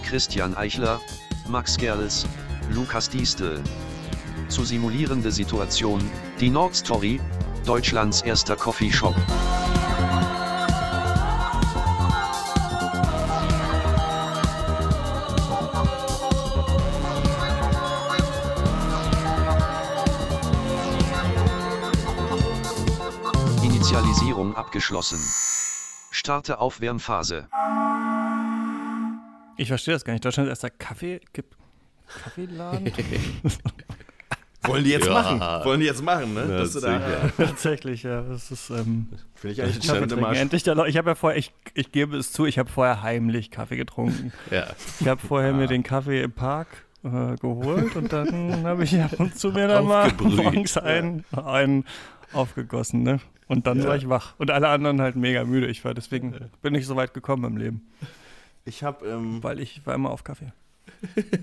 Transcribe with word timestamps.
Christian 0.04 0.56
Eichler, 0.56 1.00
Max 1.48 1.76
Gerls, 1.76 2.26
Lukas 2.70 3.08
Diestel. 3.08 3.62
Zu 4.48 4.64
simulierende 4.64 5.30
Situation, 5.30 6.02
die 6.40 6.50
Nordstory, 6.50 7.20
Deutschlands 7.64 8.22
erster 8.22 8.56
Coffeeshop. 8.56 9.14
Initialisierung 23.62 24.56
abgeschlossen. 24.56 25.20
Starte 26.10 26.58
Aufwärmphase. 26.58 27.48
Ich 29.56 29.68
verstehe 29.68 29.94
das 29.94 30.04
gar 30.04 30.12
nicht. 30.12 30.24
Deutschland 30.24 30.46
ist 30.48 30.50
erster 30.62 30.70
Kaffee. 30.70 31.20
Gibt 31.32 31.56
Kaffeeladen? 32.22 32.92
Wollen 34.62 34.84
die 34.84 34.90
jetzt 34.90 35.06
Ja. 35.06 35.12
machen? 35.12 35.40
Wollen 35.64 35.80
die 35.80 35.86
jetzt 35.86 36.02
machen, 36.02 36.34
ne? 36.34 36.66
Ja, 36.74 36.80
da. 36.80 37.30
Tatsächlich, 37.44 38.02
ja. 38.02 38.22
Das 38.22 38.50
ist. 38.50 38.70
Ähm, 38.70 39.06
Finde 39.34 39.52
ich 39.54 39.62
eigentlich 39.62 40.12
immer. 40.12 40.32
Endlich 40.34 40.62
der 40.64 40.74
Leu- 40.74 40.86
ich 40.88 40.96
habe 40.96 41.10
ja 41.10 41.14
vorher, 41.14 41.38
ich, 41.38 41.52
ich 41.74 41.92
gebe 41.92 42.16
es 42.16 42.32
zu, 42.32 42.46
ich 42.46 42.58
habe 42.58 42.68
vorher 42.70 43.02
heimlich 43.02 43.50
Kaffee 43.50 43.76
getrunken. 43.76 44.32
Ja. 44.50 44.66
Ich 45.00 45.06
habe 45.08 45.20
vorher 45.24 45.52
mir 45.52 45.66
den 45.68 45.82
Kaffee 45.82 46.22
im 46.22 46.32
Park 46.32 46.68
äh, 47.04 47.36
geholt 47.36 47.94
und 47.96 48.12
dann 48.12 48.64
habe 48.64 48.84
ich 48.84 49.00
ab 49.00 49.12
und 49.20 49.38
zu 49.38 49.50
mir 49.52 49.68
dann 49.68 49.86
mal 49.86 50.12
morgens 50.18 50.76
einen, 50.78 51.24
einen 51.32 51.84
aufgegossen, 52.32 53.02
ne? 53.02 53.20
Und 53.48 53.68
dann 53.68 53.84
war 53.84 53.94
ich 53.96 54.08
wach. 54.08 54.34
Und 54.38 54.50
alle 54.50 54.68
anderen 54.68 55.00
halt 55.00 55.14
mega 55.14 55.44
müde. 55.44 55.68
Ich 55.68 55.84
war 55.84 55.94
deswegen 55.94 56.34
bin 56.62 56.74
ich 56.74 56.86
so 56.86 56.96
weit 56.96 57.14
gekommen 57.14 57.44
im 57.44 57.56
Leben, 57.56 57.86
Ich 58.66 58.82
habe, 58.82 59.06
ähm, 59.06 59.42
weil 59.42 59.60
ich 59.60 59.86
war 59.86 59.94
immer 59.94 60.10
auf 60.10 60.22
Kaffee. 60.24 60.52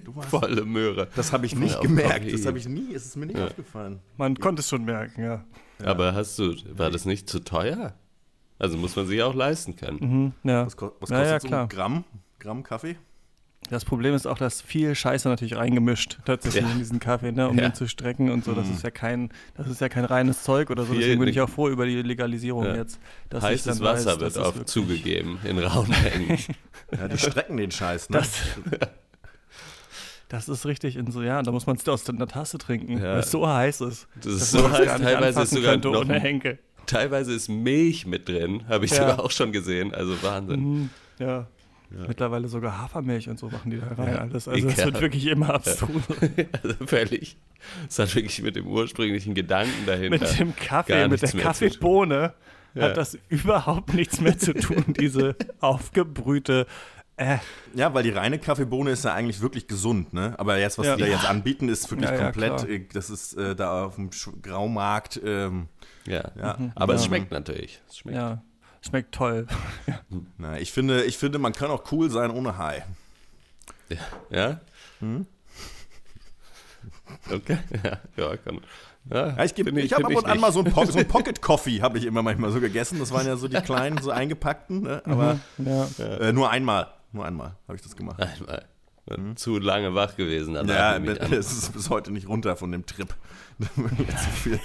du 0.06 0.16
warst, 0.16 0.30
Volle 0.30 0.66
Möhre. 0.66 1.08
das 1.16 1.32
habe 1.34 1.46
ich 1.46 1.54
Ja, 1.54 1.60
nicht 1.60 1.82
gemerkt. 1.82 2.32
Das 2.32 2.46
habe 2.46 2.58
ich 2.60 2.68
nie, 2.68 2.94
es 2.94 3.06
ist 3.06 3.16
mir 3.16 3.26
nicht 3.26 3.40
Ja. 3.40 3.46
aufgefallen. 3.48 4.00
Man 4.18 4.38
konnte 4.38 4.60
es 4.60 4.70
schon 4.70 4.84
merken, 4.86 5.24
ja. 5.24 5.44
Aber 5.84 6.14
hast 6.14 6.38
du, 6.38 6.54
war 6.78 6.92
das 6.92 7.06
nicht 7.06 7.28
zu 7.30 7.40
teuer? 7.40 7.94
Also 8.60 8.78
muss 8.78 8.96
man 8.96 9.08
sich 9.08 9.22
auch 9.24 9.34
leisten 9.34 9.76
können. 9.76 10.34
Mhm, 10.44 10.50
ja. 10.50 10.66
Was, 10.66 10.76
was 10.78 11.10
Ja, 11.10 11.18
kostet 11.18 11.26
ja, 11.28 11.40
so 11.40 11.48
klar. 11.48 11.62
ein 11.64 11.70
Gramm, 11.70 12.04
Gramm 12.40 12.64
Kaffee? 12.64 12.96
Das 13.70 13.86
Problem 13.86 14.14
ist 14.14 14.28
auch, 14.28 14.38
dass 14.38 14.62
viel 14.62 14.94
Scheiße 14.94 15.28
natürlich 15.30 15.56
reingemischt 15.56 16.18
tatsächlich 16.26 16.64
Ja. 16.64 16.72
in 16.72 16.78
diesen 16.78 17.00
Kaffee, 17.00 17.32
ne, 17.32 17.48
um 17.50 17.58
Ja. 17.58 17.70
den 17.70 17.74
zu 17.74 17.88
strecken 17.88 18.30
und 18.30 18.44
so. 18.44 18.54
Das 18.54 18.68
Mhm. 18.68 18.74
ist 18.74 18.84
ja 18.84 18.92
kein, 18.92 19.30
das 19.56 19.68
ist 19.68 19.82
ja 19.82 19.90
kein 19.90 20.06
reines 20.06 20.44
Zeug 20.44 20.70
oder 20.70 20.84
so. 20.84 20.92
Viel 20.94 21.02
Deswegen 21.02 21.20
bin 21.22 21.30
ich 21.30 21.40
auch 21.42 21.50
froh 21.50 21.70
über 21.70 21.86
die 21.86 22.02
Legalisierung 22.02 22.66
Ja. 22.66 22.76
jetzt. 22.76 23.00
dass 23.30 23.44
Heißes 23.44 23.64
dann 23.78 23.80
weiß, 23.80 24.06
Wasser 24.06 24.18
das 24.18 24.36
wird 24.36 24.46
wirklich- 24.46 24.66
zugegeben 24.68 25.40
in 25.44 25.58
rauen 25.60 25.90
Mengen. 26.04 26.38
Ja, 26.92 27.08
die 27.08 27.18
strecken 27.18 27.58
den 27.58 27.72
Scheiß, 27.72 28.12
ne? 28.12 28.18
Das, 28.20 28.30
das 30.30 30.50
ist 30.50 30.66
richtig 30.66 30.96
in 30.96 31.10
so, 31.12 31.22
ja, 31.24 31.42
da 31.42 31.52
muss 31.52 31.66
man 31.66 31.76
es 31.78 31.88
aus 31.88 32.04
der 32.04 32.28
Tasse 32.28 32.58
trinken, 32.60 32.98
Ja. 32.98 33.14
weil 33.14 33.20
es 33.20 33.32
so 33.32 33.48
heiß 33.48 33.82
ist. 33.82 34.08
Das 34.22 34.34
ist 34.34 34.52
so 34.52 34.70
heiß, 34.72 35.00
teilweise 35.02 35.42
ist 35.42 35.50
sogar 35.52 35.78
noch 35.78 36.02
ohne 36.02 36.14
ein- 36.16 36.22
Henkel. 36.22 36.60
Teilweise 36.86 37.34
ist 37.34 37.48
Milch 37.50 38.06
mit 38.06 38.28
drin, 38.28 38.64
habe 38.68 38.86
ich 38.86 38.92
Ja. 38.92 38.98
sogar 38.98 39.20
auch 39.22 39.32
schon 39.32 39.52
gesehen. 39.52 39.94
Also 39.94 40.22
Wahnsinn. 40.22 40.60
Mhm, 40.60 40.90
ja. 41.18 41.48
Mittlerweile 42.08 42.48
sogar 42.48 42.82
Hafermilch 42.82 43.30
und 43.30 43.38
so 43.40 43.50
machen 43.50 43.70
die 43.72 43.80
da 43.80 43.88
rein 43.96 44.18
alles. 44.18 44.48
Also 44.48 44.68
es 44.68 44.78
wird 44.86 45.00
wirklich 45.02 45.28
immer 45.28 45.54
abstrus. 45.54 45.90
Also 46.64 46.86
völlig. 46.86 47.38
Es 47.88 48.00
hat 48.00 48.14
wirklich 48.16 48.42
mit 48.42 48.56
dem 48.56 48.68
ursprünglichen 48.68 49.34
Gedanken 49.36 49.86
dahinter. 49.86 50.20
mit 50.20 50.40
dem 50.40 50.56
Kaffee, 50.56 51.08
mit 51.08 51.22
der. 51.22 51.30
Kaffeebohne 51.32 52.34
Ja. 52.74 52.84
hat 52.84 52.98
das 52.98 53.18
überhaupt 53.30 53.94
nichts 53.94 54.20
mehr 54.20 54.38
zu 54.38 54.54
tun, 54.54 54.84
diese 55.00 55.36
aufgebrühte. 55.60 56.66
Äh, 57.16 57.38
Ja, 57.76 57.94
weil 57.94 58.02
die 58.04 58.10
reine 58.10 58.40
Kaffeebohne 58.40 58.90
ist 58.92 59.06
ja 59.06 59.14
eigentlich 59.14 59.40
wirklich 59.42 59.68
gesund, 59.68 60.14
ne? 60.14 60.34
Aber 60.40 60.58
jetzt, 60.58 60.80
was 60.80 60.88
Ja. 60.88 60.96
die 60.96 61.04
da 61.04 61.08
jetzt 61.10 61.30
anbieten, 61.30 61.70
ist 61.70 61.90
wirklich 61.92 62.10
Ja, 62.10 62.16
ja, 62.16 62.24
komplett, 62.24 62.68
äh, 62.68 62.86
das 62.92 63.12
ist 63.12 63.34
äh, 63.38 63.56
da 63.56 63.86
auf 63.86 63.96
dem 63.96 64.10
Graumarkt, 64.42 65.22
ähm, 65.24 65.68
Ja. 66.08 66.32
ja. 66.36 66.58
Aber 66.76 66.96
es 66.96 67.06
schmeckt 67.06 67.32
natürlich. 67.32 67.80
Es 67.88 67.98
schmeckt. 68.00 68.18
ja, 68.18 68.42
schmeckt 68.86 69.14
toll. 69.16 69.48
Na, 70.38 70.58
ich 70.60 70.72
finde, 70.72 71.04
ich 71.04 71.18
finde, 71.18 71.40
man 71.40 71.54
kann 71.54 71.72
auch 71.72 71.92
cool 71.92 72.10
sein 72.10 72.32
ohne 72.32 72.58
High. 72.58 72.84
Ja? 74.30 74.60
Hm? 75.00 75.26
Okay. 77.32 77.58
Ja, 77.84 77.98
ja 78.18 78.38
kann. 78.38 78.60
Ja, 79.10 79.28
Ja, 79.38 79.44
ich 79.44 79.54
finde 79.54 79.82
ich 79.82 79.94
habe 79.94 80.06
ab 80.06 80.16
und 80.16 80.26
an 80.26 80.32
nicht. 80.34 80.42
mal 80.42 80.52
so 80.52 80.60
ein, 80.64 80.72
po 80.72 80.86
so 80.86 80.98
ein 80.98 81.08
Pocket 81.08 81.42
Coffee, 81.42 81.82
habe 81.82 81.98
ich 81.98 82.06
immer 82.06 82.24
manchmal 82.24 82.52
so 82.52 82.60
gegessen. 82.60 83.00
Das 83.00 83.12
waren 83.12 83.26
ja 83.28 83.36
so 83.36 83.48
die 83.48 83.58
kleinen, 83.62 83.98
so 84.00 84.10
eingepackten, 84.12 84.82
ne? 84.82 85.02
aber 85.06 85.40
Ja. 85.58 85.88
äh, 86.00 86.34
nur 86.34 86.50
einmal. 86.50 86.88
Nur 87.12 87.26
einmal 87.26 87.56
habe 87.68 87.76
ich 87.76 87.82
das 87.84 87.96
gemacht. 87.96 88.20
Einmal. 88.22 88.66
Zu 89.36 89.60
lange 89.60 89.94
wach 89.96 90.16
gewesen. 90.16 90.56
Ja, 90.56 90.98
ich 90.98 91.22
an. 91.22 91.34
es 91.34 91.52
ist 91.52 91.74
bis 91.74 91.90
heute 91.90 92.12
nicht 92.12 92.28
runter 92.28 92.56
von 92.56 92.72
dem 92.72 92.86
Trip. 92.86 93.14
Zu 93.60 94.30
viel. 94.32 94.60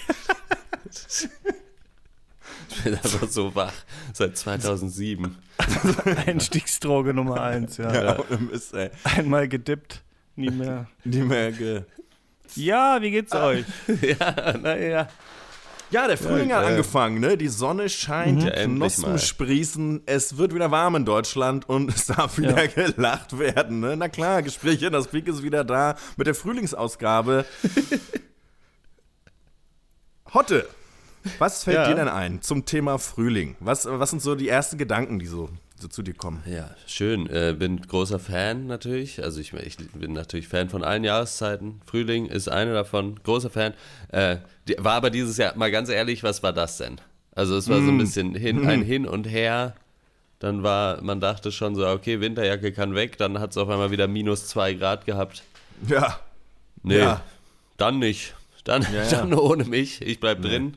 Ich 2.71 2.85
bin 2.85 2.95
einfach 2.95 3.29
so 3.29 3.55
wach. 3.55 3.73
Seit 4.13 4.37
2007. 4.37 5.37
Einstiegsdroge 6.27 7.15
Nummer 7.15 7.41
eins, 7.43 7.77
ja. 7.79 7.93
Ja, 7.93 8.19
Mist, 8.51 8.75
ey. 8.75 8.91
Einmal 9.05 9.49
gedippt, 9.49 10.03
nie 10.37 10.51
mehr. 10.51 10.87
Die 11.05 11.23
mehr 11.23 11.53
ge 11.53 11.83
Ja, 12.55 12.99
wie 13.01 13.11
geht's 13.11 13.33
euch? 13.35 13.65
ja, 14.03 14.57
naja. 14.57 15.09
ja, 15.91 16.07
der 16.07 16.19
Frühling 16.19 16.53
hat 16.53 16.63
Ja, 16.63 16.69
angefangen, 16.69 17.21
ne? 17.21 17.37
Die 17.37 17.49
Sonne 17.49 17.89
scheint, 17.89 18.43
Ja, 18.43 18.51
die 18.51 18.57
endlich 18.57 18.95
Knospen 18.97 19.19
sprießen, 19.19 20.03
es 20.07 20.37
wird 20.37 20.55
wieder 20.55 20.71
warm 20.71 20.95
in 20.97 21.05
Deutschland 21.05 21.69
und 21.69 21.89
es 21.95 22.07
darf 22.07 22.39
wieder 22.39 22.65
Ja. 22.65 22.67
gelacht 22.93 23.39
werden, 23.39 23.81
ne? 23.81 23.97
Na 23.97 24.09
klar, 24.09 24.43
Gespräche, 24.43 24.91
das 24.91 25.09
Peak 25.09 25.27
ist 25.29 25.43
wieder 25.43 25.65
da 25.65 25.97
mit 26.17 26.27
der 26.27 26.35
Frühlingsausgabe. 26.35 27.45
Hotte, 30.35 30.69
was 31.39 31.65
fällt 31.65 31.77
Ja. 31.77 31.89
dir 31.89 31.95
denn 31.95 32.09
ein 32.09 32.43
zum 32.43 32.65
Thema 32.65 32.99
Frühling? 32.99 33.57
Was, 33.61 33.87
was 33.89 34.11
sind 34.11 34.23
so 34.23 34.35
die 34.35 34.49
ersten 34.49 34.79
Gedanken, 34.79 35.19
die 35.19 35.27
so, 35.27 35.49
so 35.79 35.89
zu 35.89 36.03
dir 36.03 36.15
kommen? 36.15 36.43
Ja, 36.47 36.71
schön. 36.87 37.29
Äh, 37.29 37.55
bin 37.59 37.81
großer 37.81 38.19
Fan 38.19 38.67
natürlich. 38.67 39.23
Also 39.23 39.41
ich, 39.41 39.53
ich 39.55 39.77
bin 39.93 40.13
natürlich 40.13 40.49
Fan 40.49 40.69
von 40.69 40.83
allen 40.85 41.05
Jahreszeiten. 41.05 41.81
Frühling 41.87 42.27
ist 42.27 42.49
eine 42.49 42.73
davon. 42.73 43.19
Großer 43.23 43.51
Fan. 43.51 43.75
Äh, 44.11 44.39
die, 44.69 44.77
war 44.79 44.95
aber 44.95 45.11
dieses 45.11 45.37
Jahr, 45.37 45.57
mal 45.57 45.71
ganz 45.71 45.89
ehrlich, 45.89 46.23
was 46.23 46.43
war 46.43 46.53
das 46.53 46.77
denn? 46.79 47.01
Also 47.35 47.57
es 47.57 47.69
war 47.69 47.81
so 47.81 47.89
ein 47.89 47.99
bisschen 47.99 48.35
hin, 48.35 48.67
ein 48.67 48.83
Hin 48.83 49.07
und 49.07 49.25
Her. 49.25 49.75
Dann 50.41 50.63
war, 50.63 51.03
man 51.03 51.21
dachte 51.21 51.51
schon 51.53 51.75
so, 51.75 51.87
okay, 51.87 52.21
Winterjacke 52.21 52.73
kann 52.73 52.95
weg. 52.95 53.17
Dann 53.19 53.39
hat 53.41 53.51
es 53.53 53.57
auf 53.57 53.69
einmal 53.69 53.91
wieder 53.91 54.07
minus 54.09 54.47
zwei 54.49 54.75
Grad 54.75 55.05
gehabt. 55.07 55.43
Ja, 55.87 56.19
Nee, 56.83 56.99
Ja. 56.99 57.23
dann 57.77 57.99
nicht. 57.99 58.35
Dann, 58.65 58.83
Ja, 58.93 59.03
ja. 59.05 59.09
dann 59.11 59.35
ohne 59.35 59.65
mich. 59.65 60.03
Ich 60.03 60.21
bleib 60.21 60.43
drin. 60.43 60.77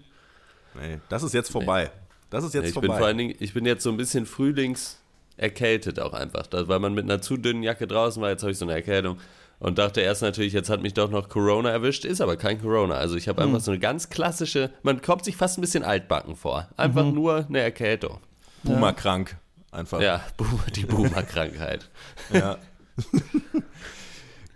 Nee, 0.76 1.00
das 1.10 1.24
ist 1.24 1.34
jetzt 1.34 1.52
vorbei. 1.52 1.92
Das 2.30 2.44
ist 2.44 2.54
jetzt 2.54 2.68
ich 2.68 2.74
vorbei. 2.74 2.88
bin 2.90 2.98
vor 2.98 3.06
allen 3.08 3.18
Dingen, 3.18 3.36
ich 3.40 3.54
bin 3.54 3.66
jetzt 3.66 3.84
so 3.84 3.90
ein 3.90 3.98
bisschen 3.98 4.26
frühlings 4.26 4.98
erkältet 5.38 6.00
auch 6.00 6.14
einfach, 6.14 6.48
weil 6.52 6.80
man 6.80 6.94
mit 6.94 7.06
einer 7.06 7.22
zu 7.22 7.36
dünnen 7.38 7.64
Jacke 7.64 7.88
draußen 7.88 8.22
war. 8.22 8.30
Jetzt 8.30 8.44
habe 8.44 8.52
ich 8.52 8.58
so 8.58 8.66
eine 8.66 8.74
Erkältung 8.74 9.18
und 9.60 9.78
dachte 9.78 10.02
erst 10.02 10.22
natürlich, 10.22 10.54
jetzt 10.54 10.70
hat 10.70 10.82
mich 10.82 10.94
doch 10.94 11.10
noch 11.10 11.30
Corona 11.30 11.70
erwischt, 11.72 12.06
ist 12.06 12.22
aber 12.22 12.38
kein 12.38 12.62
Corona. 12.62 12.96
Also 12.96 13.16
ich 13.16 13.28
habe 13.28 13.42
einfach 13.42 13.60
so 13.60 13.72
eine 13.72 13.80
ganz 13.80 14.10
klassische, 14.10 14.72
man 14.84 15.02
kommt 15.02 15.26
sich 15.26 15.36
fast 15.38 15.58
ein 15.58 15.62
bisschen 15.62 15.84
altbacken 15.84 16.36
vor. 16.36 16.68
Einfach 16.78 17.06
nur 17.06 17.46
eine 17.48 17.60
Erkältung. 17.60 18.20
Boomer-krank. 18.64 19.38
Einfach. 19.72 20.00
Ja, 20.02 20.24
die 20.76 20.86
Boomer-Krankheit. 20.86 21.90
Ja. 22.34 22.58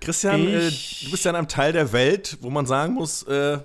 Christian, 0.01 0.47
äh, 0.47 0.67
Ich- 0.67 1.03
du 1.05 1.11
bist 1.11 1.25
ja 1.25 1.31
in 1.31 1.35
einem 1.37 1.47
Teil 1.47 1.73
der 1.73 1.91
Welt, 1.93 2.37
wo 2.41 2.49
man 2.49 2.65
sagen 2.65 2.93
muss, 2.93 3.23
äh, 3.23 3.59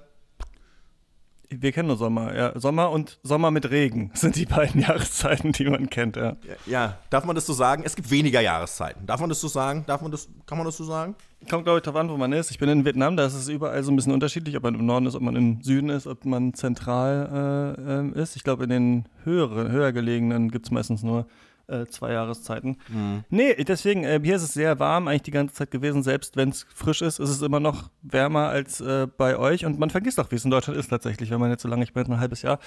Wir 1.52 1.73
kennen 1.73 1.88
nur 1.88 1.97
Sommer, 1.97 2.35
ja. 2.37 2.58
Sommer 2.58 2.93
und 2.93 3.19
Sommer 3.25 3.50
mit 3.50 3.70
Regen 3.70 4.12
sind 4.14 4.37
die 4.37 4.47
beiden 4.47 4.81
Jahreszeiten, 4.81 5.50
die 5.50 5.64
man 5.64 5.91
kennt, 5.91 6.17
ja. 6.17 6.37
ja, 6.67 6.99
darf 7.11 7.25
man 7.25 7.35
das 7.35 7.44
so 7.44 7.52
sagen? 7.52 7.82
Es 7.85 7.97
gibt 7.97 8.11
weniger 8.11 8.41
Jahreszeiten. 8.41 9.05
Darf 9.05 9.20
man 9.20 9.29
das 9.29 9.41
so 9.41 9.49
sagen? 9.49 9.85
Darf 9.87 10.00
man 10.00 10.12
das, 10.12 10.29
kann 10.47 10.58
man 10.58 10.64
das 10.64 10.76
so 10.76 10.85
sagen? 10.85 11.17
Kommt, 11.49 11.64
glaube 11.64 11.79
ich, 11.79 11.82
drauf 11.82 11.97
an, 11.97 12.08
wo 12.08 12.17
man 12.17 12.32
ist. 12.32 12.52
Ich 12.52 12.58
bin 12.58 12.69
in 12.69 12.85
Vietnam, 12.85 13.17
da 13.17 13.26
ist 13.26 13.35
es 13.35 13.49
überall 13.49 13.82
so 13.82 13.91
ein 13.91 13.97
bisschen 13.97 14.12
unterschiedlich, 14.12 14.56
ob 14.56 14.62
man 14.62 14.75
im 14.75 14.87
Norden 14.87 15.06
ist, 15.06 15.17
ob 15.17 15.23
man 15.23 15.35
im 15.35 15.61
Süden 15.62 15.88
ist, 15.88 16.06
ob 16.06 16.25
man 16.25 16.55
zentral 16.55 17.76
äh, 17.76 17.99
ähm, 17.99 18.14
ist. 18.14 18.37
Ich 18.37 18.44
glaube, 18.44 18.64
in 18.64 18.70
den 18.70 19.05
höheren, 19.25 19.73
höher 19.73 19.93
gelegenen 19.93 20.50
gibt 20.50 20.67
es 20.67 20.70
meistens 20.70 21.03
nur 21.03 21.26
äh, 21.70 21.87
zwei 21.87 22.12
Jahreszeiten. 22.12 22.76
Nee, 23.31 23.55
deswegen, 23.64 24.05
äh, 24.05 24.20
hier 24.22 24.37
ist 24.37 24.43
es 24.43 24.55
sehr 24.55 24.78
warm 24.78 25.08
eigentlich 25.08 25.22
die 25.22 25.31
ganze 25.31 25.55
Zeit 25.55 25.70
gewesen. 25.70 26.02
Selbst 26.02 26.37
wenn 26.37 26.50
es 26.50 26.67
frisch 26.75 27.02
ist, 27.02 27.19
ist 27.19 27.31
es 27.31 27.43
immer 27.43 27.61
noch 27.61 27.90
wärmer 28.02 28.49
als 28.49 28.81
äh, 28.81 29.06
bei 29.17 29.37
euch. 29.37 29.64
Und 29.64 29.78
man 29.78 29.90
vergisst 29.90 30.19
auch, 30.20 30.31
wie 30.31 30.37
es 30.37 30.44
in 30.44 30.50
Deutschland 30.50 30.78
ist 30.78 30.88
tatsächlich, 30.88 31.31
wenn 31.31 31.40
man 31.40 31.50
jetzt 31.50 31.62
so 31.62 31.69
lange, 31.69 31.84
ich 31.84 31.93
bin 31.93 32.02
jetzt 32.02 32.11
ein 32.11 32.20
halbes 32.20 32.43
Jahr 32.43 32.58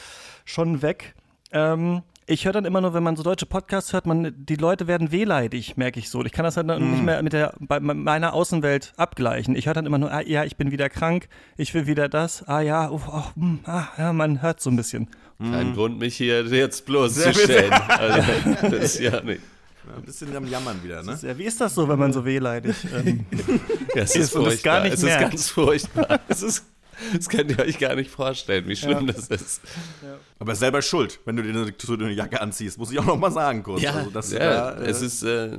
schon 0.46 0.82
weg. 0.82 1.16
Ähm, 1.52 2.02
ich 2.26 2.46
höre 2.46 2.54
dann 2.54 2.66
immer 2.66 2.82
nur, 2.82 2.94
wenn 2.94 3.04
man 3.04 3.16
so 3.16 3.24
deutsche 3.24 3.46
Podcasts 3.46 3.94
hört, 3.94 4.06
man, 4.06 4.34
die 4.36 4.56
Leute 4.56 4.88
werden 4.88 5.12
wehleidig, 5.12 5.78
merke 5.78 6.00
ich 6.00 6.10
so. 6.10 6.24
Ich 6.24 6.32
kann 6.32 6.44
das 6.46 6.56
dann 6.56 6.68
Mhm. 6.68 6.92
nicht 6.92 7.04
mehr 7.04 7.22
mit 7.24 7.34
der, 7.34 7.54
bei 7.60 7.80
meiner 7.80 8.34
Außenwelt 8.34 8.94
abgleichen. 8.98 9.56
Ich 9.56 9.66
höre 9.68 9.74
dann 9.74 9.86
immer 9.86 9.98
nur, 9.98 10.12
ah, 10.12 10.22
ja, 10.22 10.44
ich 10.44 10.56
bin 10.58 10.72
wieder 10.72 10.90
krank, 10.90 11.28
ich 11.58 11.74
will 11.74 11.88
wieder 11.88 12.10
das, 12.10 12.44
ah 12.48 12.62
ja, 12.62 12.90
oh, 12.90 13.02
oh, 13.08 13.24
hm, 13.36 13.60
ah, 13.66 13.86
ja, 13.98 14.14
man 14.14 14.42
hört 14.42 14.62
so 14.62 14.70
ein 14.70 14.76
bisschen. 14.76 15.08
Kein 15.40 15.74
Grund, 15.74 16.00
mich 16.00 16.16
hier 16.16 16.44
jetzt 16.46 16.86
bloßzustellen. 16.86 17.74
Also, 17.90 18.22
das 18.70 18.74
ist 18.96 19.00
ja 19.00 19.22
nicht. 19.22 19.42
Ja, 19.86 19.98
ein 19.98 20.04
bisschen 20.04 20.34
am 20.38 20.48
Jammern 20.48 20.82
wieder, 20.82 21.04
ne? 21.04 21.20
Ja, 21.22 21.38
wie 21.38 21.44
ist 21.44 21.60
das 21.60 21.76
so, 21.76 21.90
wenn 21.90 22.00
man 22.00 22.14
so 22.14 22.24
wehleidig 22.24 22.74
ähm, 22.96 23.26
Ja, 23.96 24.04
es 24.04 24.16
Ist 24.16 24.28
ist 24.28 24.36
und 24.36 24.46
furchtbar. 24.46 24.76
gar 24.76 24.84
nicht 24.84 24.94
es 24.94 25.04
ist 25.04 25.20
ganz 25.20 25.50
furchtbar. 25.50 26.20
Es 26.30 26.42
ist, 26.42 26.66
das 27.16 27.30
könnt 27.30 27.52
ihr 27.52 27.60
euch 27.60 27.80
gar 27.80 27.96
nicht 27.96 28.10
vorstellen, 28.12 28.68
wie 28.68 28.76
schlimm 28.76 29.08
das 29.08 29.28
ist. 29.28 29.62
Aber 30.40 30.56
selber 30.56 30.82
schuld, 30.82 31.20
wenn 31.26 31.36
du 31.36 31.44
dir 31.44 31.50
eine, 31.50 31.74
so 31.78 31.94
eine 31.94 32.12
Jacke 32.12 32.42
anziehst, 32.42 32.78
muss 32.78 32.92
ich 32.92 33.00
auch 33.00 33.06
noch 33.06 33.18
mal 33.18 33.32
sagen 33.32 33.64
kurz. 33.64 33.86
also, 33.86 34.10
dass 34.10 34.32
ja 34.32 34.40
da, 34.40 34.72
äh, 34.82 34.86
es 34.90 35.02
ist, 35.02 35.24
äh, 35.24 35.50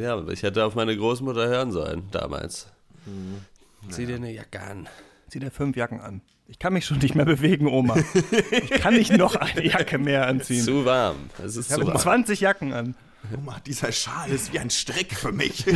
ja, 0.00 0.22
ich 0.28 0.42
hätte 0.42 0.64
auf 0.64 0.74
meine 0.74 0.96
Großmutter 0.96 1.46
hören 1.48 1.72
sollen 1.72 2.04
damals. 2.10 2.66
Mhm. 3.06 3.90
Zieh 3.90 4.06
dir 4.06 4.16
eine 4.16 4.32
Jacke 4.32 4.60
an. 4.60 4.88
zieh 5.28 5.40
dir 5.40 5.50
fünf 5.50 5.76
Jacken 5.76 6.00
an. 6.00 6.22
Ich 6.48 6.58
kann 6.58 6.72
mich 6.74 6.84
schon 6.84 6.98
nicht 6.98 7.14
mehr 7.14 7.24
bewegen, 7.24 7.66
Oma. 7.66 7.96
Ich 8.50 8.70
kann 8.72 8.94
nicht 8.94 9.12
noch 9.16 9.36
eine 9.36 9.64
Jacke 9.66 9.96
mehr 9.98 10.26
anziehen. 10.26 10.62
Zu 10.62 10.84
warm. 10.84 11.30
Es 11.42 11.56
ist 11.56 11.68
Ich 11.68 11.72
habe 11.72 11.84
zu 11.84 11.88
warm. 11.88 11.98
20 11.98 12.40
Jacken 12.40 12.72
an. 12.74 12.94
Oma, 13.36 13.58
dieser 13.64 13.90
Schal 13.92 14.30
ist 14.30 14.52
wie 14.52 14.58
ein 14.58 14.68
Strick 14.68 15.14
für 15.14 15.32
mich. 15.32 15.64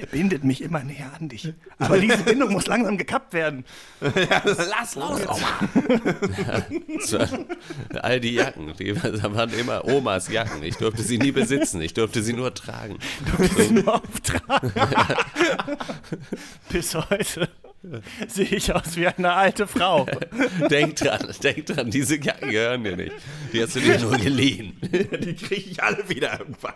Der 0.00 0.06
bindet 0.06 0.44
mich 0.44 0.62
immer 0.62 0.82
näher 0.82 1.10
an 1.18 1.28
dich. 1.28 1.52
Aber 1.78 1.98
diese 1.98 2.18
Bindung 2.18 2.52
muss 2.52 2.66
langsam 2.66 2.96
gekappt 2.96 3.34
werden. 3.34 3.64
Lass 4.00 4.94
los, 4.94 5.20
Oma. 5.26 5.60
Waren 7.10 7.46
All 8.00 8.20
die 8.20 8.34
Jacken, 8.34 8.72
die 8.78 8.96
waren 8.96 9.52
immer 9.52 9.84
Omas 9.84 10.28
Jacken. 10.28 10.62
Ich 10.62 10.76
durfte 10.76 11.02
sie 11.02 11.18
nie 11.18 11.32
besitzen, 11.32 11.82
ich 11.82 11.92
durfte 11.92 12.22
sie 12.22 12.32
nur 12.32 12.54
tragen. 12.54 12.98
Nur 13.70 13.94
auftragen. 13.94 14.72
Bis 16.70 16.94
heute 16.94 17.48
sehe 18.28 18.46
ich 18.46 18.74
aus 18.74 18.96
wie 18.96 19.06
eine 19.06 19.32
alte 19.32 19.66
Frau. 19.66 20.06
Denk 20.70 20.96
dran, 20.96 21.34
denk 21.42 21.66
dran, 21.66 21.90
diese 21.90 22.16
Jacken 22.16 22.50
gehören 22.50 22.84
dir 22.84 22.96
nicht. 22.96 23.12
Die 23.52 23.62
hast 23.62 23.76
du 23.76 23.80
dir 23.80 23.98
nur 23.98 24.16
geliehen. 24.16 24.76
Die 24.82 25.34
kriege 25.34 25.70
ich 25.70 25.82
alle 25.82 26.08
wieder 26.08 26.38
irgendwann. 26.38 26.74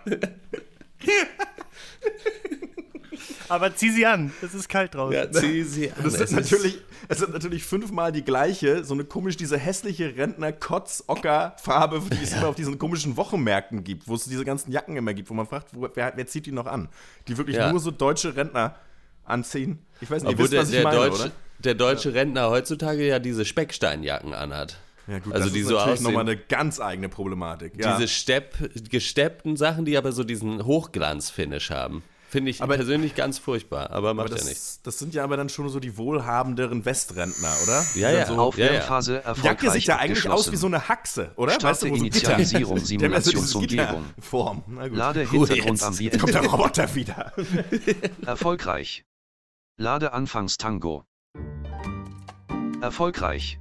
Aber 3.49 3.75
zieh 3.75 3.91
sie 3.91 4.07
an. 4.07 4.33
Es 4.43 4.55
ist 4.55 4.69
kalt 4.69 4.95
draußen. 4.95 5.15
Ja, 5.15 5.31
zieh 5.31 5.63
sie 5.63 5.91
an. 5.97 5.97
Das 6.03 6.15
Es 6.15 6.21
ist 6.21 6.33
natürlich, 6.33 6.79
es 7.09 7.21
ist 7.21 7.29
natürlich 7.33 7.65
fünfmal 7.65 8.13
die 8.13 8.23
gleiche, 8.25 8.85
so 8.85 8.95
eine 8.95 9.05
komisch, 9.05 9.37
diese 9.37 9.59
hässliche 9.59 10.17
Rentner-Kotz-Ocker-Farbe, 10.17 12.03
die 12.13 12.23
es 12.25 12.33
immer 12.33 12.49
auf 12.49 12.55
diesen 12.57 12.79
komischen 12.79 13.17
Wochenmärkten 13.17 13.85
gibt, 13.85 14.09
wo 14.09 14.15
es 14.15 14.25
diese 14.25 14.45
ganzen 14.45 14.73
Jacken 14.73 14.97
immer 14.97 15.15
gibt, 15.15 15.31
wo 15.31 15.35
man 15.35 15.47
fragt, 15.47 15.69
wo, 15.73 15.89
wer, 15.95 16.13
wer 16.17 16.27
zieht 16.27 16.47
die 16.47 16.53
noch 16.53 16.67
an? 16.67 16.89
Die 17.29 17.37
wirklich 17.37 17.57
Ja. 17.57 17.71
nur 17.71 17.81
so 17.81 17.91
deutsche 17.91 18.37
Rentner 18.37 18.77
anziehen. 19.25 19.79
Ich 20.01 20.11
weiß 20.11 20.23
nicht, 20.23 20.31
ihr 20.33 20.35
Obwohl 20.35 20.45
wisst, 20.45 20.53
der, 20.53 20.61
was 20.63 20.69
ich 20.69 20.75
der, 20.75 20.85
meine, 20.85 20.97
deutsche, 20.97 21.23
oder? 21.23 21.33
der 21.61 21.75
deutsche 21.75 22.15
Rentner 22.15 22.51
heutzutage 22.51 23.07
ja 23.07 23.19
diese 23.19 23.45
Specksteinjacken 23.45 24.35
anhat. 24.35 24.79
Ja, 25.07 25.19
gut, 25.19 25.35
also 25.35 25.47
das 25.47 25.53
die 25.53 25.61
ist 25.61 25.69
so 25.69 25.75
natürlich 25.77 26.01
nochmal 26.01 26.23
eine 26.23 26.37
ganz 26.37 26.81
eigene 26.81 27.11
Problematik. 27.11 27.75
Ja. 27.77 27.97
Diese 27.97 28.09
Stepp, 28.09 28.55
gesteppten 28.91 29.57
Sachen, 29.57 29.85
die 29.85 29.99
aber 29.99 30.13
so 30.13 30.25
diesen 30.25 30.65
Hochglanz-Finish 30.65 31.71
haben. 31.71 32.03
Finde 32.35 32.51
ich 32.51 32.61
Aber- 32.61 32.75
persönlich 32.75 33.15
ganz 33.15 33.39
furchtbar, 33.39 33.93
aber 33.93 34.13
macht 34.13 34.27
aber 34.33 34.39
ja 34.41 34.45
nichts. 34.45 34.81
das, 34.83 34.95
das 34.95 34.99
sind 34.99 35.15
ja 35.15 35.23
aber 35.23 35.37
dann 35.37 35.49
schon 35.49 35.69
so 35.69 35.79
die 35.79 35.97
wohlhabenderen 35.97 36.85
Westrentner, 36.85 37.53
oder? 37.63 37.85
Ja, 37.95 38.11
ja. 38.11 38.27
dann 38.27 38.35
So, 38.35 38.41
Aufwärmphase 38.43 39.13
die 39.21 39.25
erfolgreich 39.25 39.45
Jacke 39.63 39.71
sieht 39.71 39.85
ja 39.85 39.97
eigentlich 39.99 40.29
aus 40.29 40.51
wie 40.51 40.57
so 40.57 40.67
eine 40.67 40.89
Haxe, 40.89 41.31
oder? 41.37 41.53
Starte 41.53 41.89
wo 41.89 41.95
so 41.95 42.01
Initialisierung, 42.01 42.83
Die 42.83 42.97
haben 43.05 43.13
ja 43.13 43.21
so 43.21 43.31
dieses 43.31 43.51
Simulationsumgebung. 43.53 44.05
Gitterform. 44.17 44.63
Na 44.67 44.89
gut. 44.89 44.99
Lade 44.99 45.21
jetzt. 45.21 46.19
kommt 46.19 46.35
der. 46.35 46.45
Roboter 46.45 46.93
wieder. 46.97 47.33
Erfolgreich. 48.27 49.05
Lade 49.77 50.13
Anfangstango. 50.13 51.05
Erfolgreich. 52.81 53.61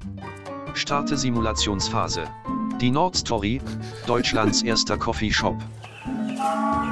Starte 0.74 1.16
Simulationsphase. 1.16 2.24
Die 2.82 2.90
Nordstory, 2.90 3.62
Deutschlands 4.08 4.64
erster 4.64 4.98
Coffeeshop. 4.98 5.62
Ja, 6.36 6.83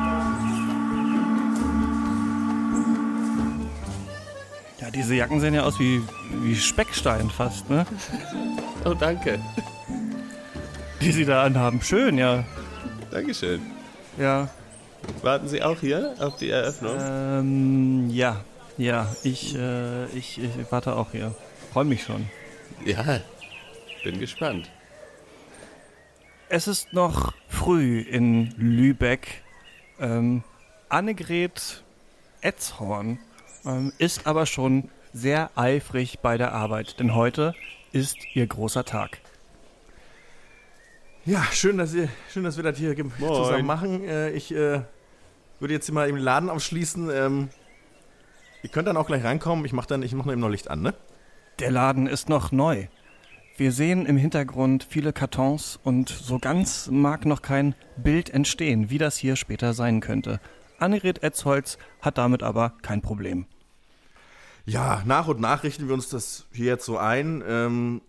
diese 4.94 5.16
Jacken 5.16 5.40
sehen 5.40 5.54
ja 5.54 5.64
aus 5.64 5.80
wie, 5.80 6.02
wie 6.42 6.56
Speckstein 6.56 7.30
fast, 7.30 7.70
ne? 7.70 7.86
Oh, 8.84 8.96
danke. 8.96 9.40
Die 11.02 11.12
sie 11.12 11.24
da 11.24 11.44
anhaben. 11.44 11.82
Schön, 11.84 12.18
ja. 12.18 12.44
Dankeschön. 13.12 13.62
Ja. 14.18 14.50
Warten 15.22 15.48
Sie 15.48 15.62
auch 15.62 15.80
hier 15.80 16.16
auf 16.20 16.38
die 16.38 16.50
Eröffnung? 16.50 16.96
Ähm, 17.00 18.10
ja. 18.10 18.44
Ja, 18.78 19.16
ich, 19.22 19.56
äh, 19.56 20.06
ich, 20.18 20.40
ich 20.40 20.50
warte 20.72 20.96
auch 20.96 21.12
hier. 21.12 21.36
Freue 21.72 21.86
mich 21.86 22.02
schon. 22.04 22.28
Ja, 22.86 23.20
bin 24.04 24.20
gespannt. 24.20 24.72
Es 26.50 26.68
ist 26.68 26.92
noch 26.92 27.34
früh 27.48 28.00
in 28.00 28.56
Lübeck. 28.58 29.44
Ähm, 30.00 30.44
Annegret 30.90 31.84
Etzhorn 32.42 33.20
ähm, 33.66 33.94
ist 33.98 34.28
aber 34.28 34.46
schon 34.46 34.90
sehr 35.13 35.52
eifrig 35.56 36.19
bei 36.19 36.38
der 36.38 36.54
Arbeit, 36.54 37.00
denn 37.00 37.16
heute 37.16 37.54
ist 37.92 38.18
ihr 38.34 38.48
großer 38.48 38.86
Tag. 38.86 39.19
Ja, 41.25 41.44
schön, 41.52 41.78
dass, 41.78 41.94
ihr, 41.94 42.10
schön, 42.31 42.44
dass 42.44 42.58
wir 42.58 42.63
das 42.63 42.78
hier 42.78 42.96
Moin. 42.96 43.12
zusammen 43.19 43.66
machen. 43.66 44.04
Äh, 44.04 44.31
ich 44.31 44.52
äh, 44.52 44.81
würde 45.60 45.74
jetzt 45.74 45.86
hier 45.86 45.94
mal 45.94 46.08
eben 46.08 46.18
den 46.18 46.24
Laden 46.24 46.50
aufschließen. 46.50 47.12
Ähm, 47.13 47.50
ihr 48.63 48.69
könnt 48.69 48.88
dann 48.88 48.98
auch 48.98 49.06
gleich 49.06 49.24
reinkommen. 49.24 49.63
Ich 49.66 49.74
mache 49.74 49.88
dann, 49.88 50.02
ich 50.02 50.13
mach 50.13 50.25
noch 50.25 50.31
eben 50.31 50.42
noch 50.42 50.50
Licht 50.50 50.69
an, 50.72 50.81
ne? 50.81 50.96
Der 51.60 51.69
Laden 51.69 52.08
ist 52.08 52.28
noch 52.28 52.52
neu. 52.52 52.88
Wir 53.58 53.72
sehen 53.72 54.08
im 54.08 54.18
Hintergrund 54.18 54.88
viele 54.90 55.13
Kartons 55.13 55.80
und 55.84 56.10
so 56.10 56.40
ganz 56.40 56.90
mag 56.90 57.28
noch 57.28 57.44
kein 57.44 57.75
Bild 57.98 58.31
entstehen, 58.31 58.90
wie 58.90 58.98
das 58.98 59.18
hier 59.18 59.36
später 59.36 59.74
sein 59.74 60.00
könnte. 60.00 60.39
Annegret 60.82 61.24
Etzholz 61.24 61.78
hat 62.02 62.18
damit 62.18 62.44
aber 62.44 62.74
kein 62.82 63.02
Problem. 63.02 63.46
Ja, 64.66 65.02
nach 65.06 65.28
und 65.28 65.40
nach 65.40 65.64
richten 65.64 65.88
wir 65.88 65.94
uns 65.94 66.10
das 66.10 66.46
hier 66.52 66.68
jetzt 66.68 66.86
so 66.86 66.98
ein. 66.98 67.44
Ähm, 67.48 68.02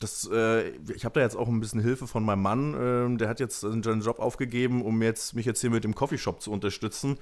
das, 0.00 0.28
äh, 0.30 0.68
ich 0.94 1.04
habe 1.04 1.14
da 1.14 1.20
jetzt 1.20 1.36
auch 1.36 1.48
ein 1.48 1.60
bisschen 1.60 1.80
Hilfe 1.80 2.06
von 2.06 2.24
meinem 2.24 2.42
Mann. 2.42 2.74
Ähm, 2.78 3.18
der 3.18 3.28
hat 3.28 3.40
jetzt 3.40 3.60
seinen 3.60 4.02
Job 4.02 4.18
aufgegeben, 4.18 4.82
um 4.82 5.02
jetzt, 5.02 5.34
mich 5.34 5.46
jetzt 5.46 5.60
hier 5.60 5.70
mit 5.70 5.84
dem 5.84 5.94
Coffeeshop 5.94 6.42
zu 6.42 6.52
unterstützen. 6.52 7.18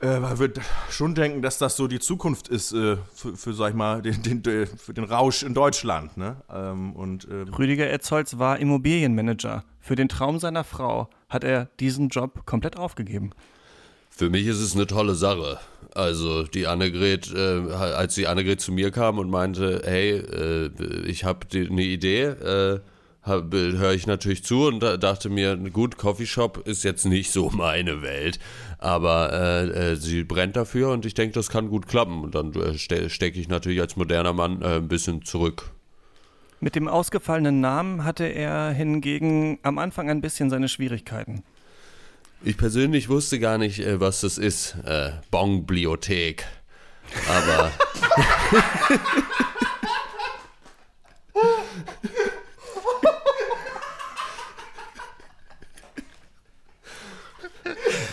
Äh, 0.00 0.20
weil 0.20 0.38
wir 0.38 0.52
schon 0.90 1.14
denken, 1.14 1.40
dass 1.40 1.56
das 1.56 1.76
so 1.76 1.86
die 1.86 2.00
Zukunft 2.00 2.48
ist 2.48 2.72
äh, 2.72 2.98
für, 3.14 3.34
für, 3.34 3.54
sag 3.54 3.70
ich 3.70 3.74
mal, 3.74 4.02
den, 4.02 4.22
den, 4.22 4.42
den, 4.42 4.66
für 4.66 4.92
den 4.92 5.04
Rausch 5.04 5.42
in 5.42 5.54
Deutschland. 5.54 6.18
Ne? 6.18 6.36
Ähm, 6.52 6.92
und 6.94 7.26
ähm, 7.30 7.48
Rüdiger 7.54 7.90
Etzholz 7.90 8.36
war 8.36 8.58
Immobilienmanager. 8.58 9.64
Für 9.80 9.96
den 9.96 10.08
Traum 10.08 10.38
seiner 10.38 10.64
Frau 10.64 11.08
hat 11.30 11.44
er 11.44 11.66
diesen 11.80 12.08
Job 12.10 12.44
komplett 12.44 12.76
aufgegeben. 12.76 13.30
Für 14.16 14.30
mich 14.30 14.46
ist 14.46 14.60
es 14.60 14.74
eine 14.74 14.86
tolle 14.86 15.14
Sache. 15.14 15.58
Also 15.94 16.44
die 16.44 16.66
Annegret, 16.66 17.30
äh, 17.34 17.70
als 17.70 18.14
die 18.14 18.26
Annegret 18.26 18.62
zu 18.62 18.72
mir 18.72 18.90
kam 18.90 19.18
und 19.18 19.28
meinte, 19.28 19.82
hey, 19.84 20.12
äh, 20.12 20.70
ich 21.06 21.24
habe 21.24 21.40
eine 21.52 21.82
Idee, 21.82 22.22
äh, 22.22 22.80
höre 23.26 23.92
ich 23.92 24.06
natürlich 24.06 24.42
zu 24.42 24.68
und 24.68 24.80
da 24.80 24.96
dachte 24.96 25.28
mir, 25.28 25.54
gut, 25.70 25.98
Coffeeshop 25.98 26.66
ist 26.66 26.82
jetzt 26.82 27.04
nicht 27.04 27.30
so 27.30 27.50
meine 27.50 28.00
Welt, 28.00 28.38
aber 28.78 29.34
äh, 29.34 29.92
äh, 29.92 29.96
sie 29.96 30.24
brennt 30.24 30.56
dafür 30.56 30.92
und 30.92 31.04
ich 31.04 31.12
denke, 31.12 31.34
das 31.34 31.50
kann 31.50 31.68
gut 31.68 31.86
klappen. 31.86 32.24
Und 32.24 32.34
dann 32.34 32.54
äh, 32.54 32.78
ste 32.78 33.10
stecke 33.10 33.38
ich 33.38 33.48
natürlich 33.48 33.82
als 33.82 33.96
moderner 33.96 34.32
Mann 34.32 34.62
äh, 34.62 34.76
ein 34.76 34.88
bisschen 34.88 35.26
zurück. 35.26 35.72
Mit 36.60 36.74
dem 36.74 36.88
ausgefallenen 36.88 37.60
Namen 37.60 38.04
hatte 38.04 38.24
er 38.24 38.70
hingegen 38.70 39.58
am 39.62 39.76
Anfang 39.76 40.08
ein 40.08 40.22
bisschen 40.22 40.48
seine 40.48 40.70
Schwierigkeiten. 40.70 41.42
Ich 42.46 42.56
persönlich 42.56 43.08
wusste 43.08 43.40
gar 43.40 43.58
nicht, 43.58 43.80
äh, 43.80 43.98
was 43.98 44.20
das 44.20 44.38
ist, 44.38 44.76
äh, 44.84 45.10
Bongbliothek. 45.32 46.46
Aber 47.28 47.72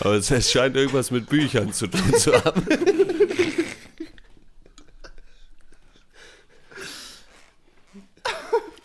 Aber 0.00 0.14
es 0.16 0.50
scheint 0.50 0.74
irgendwas 0.74 1.12
mit 1.12 1.28
Büchern 1.28 1.72
zu 1.72 1.86
tun 1.86 2.14
zu 2.14 2.34
haben. 2.34 2.66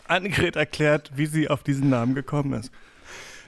Annegret 0.06 0.54
erklärt, 0.54 1.10
wie 1.16 1.26
sie 1.26 1.48
auf 1.48 1.64
diesen 1.64 1.90
Namen 1.90 2.14
gekommen 2.14 2.52
ist. 2.52 2.70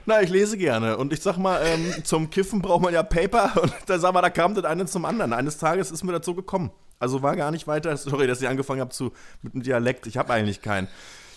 Na, 0.05 0.21
ich 0.21 0.29
lese 0.29 0.57
gerne. 0.57 0.97
Und 0.97 1.13
ich 1.13 1.21
sag 1.21 1.37
mal, 1.37 1.61
ähm, 1.65 1.93
zum 2.03 2.29
Kiffen 2.29 2.61
braucht 2.61 2.81
man 2.81 2.93
ja 2.93 3.03
Paper. 3.03 3.53
Und 3.61 3.73
da 3.85 3.99
sag 3.99 4.13
mal, 4.13 4.21
da 4.21 4.29
kam 4.29 4.53
das 4.55 4.65
eine 4.65 4.85
zum 4.85 5.05
anderen. 5.05 5.33
Eines 5.33 5.57
Tages 5.57 5.91
ist 5.91 6.03
mir 6.03 6.11
dazu 6.11 6.35
gekommen. 6.35 6.71
Also 6.99 7.21
war 7.21 7.35
gar 7.35 7.51
nicht 7.51 7.67
weiter. 7.67 7.95
Sorry, 7.97 8.27
dass 8.27 8.41
ich 8.41 8.47
angefangen 8.47 8.81
habe 8.81 8.91
zu, 8.91 9.11
mit 9.41 9.53
dem 9.53 9.63
Dialekt. 9.63 10.07
Ich 10.07 10.17
habe 10.17 10.33
eigentlich 10.33 10.61
keinen. 10.61 10.87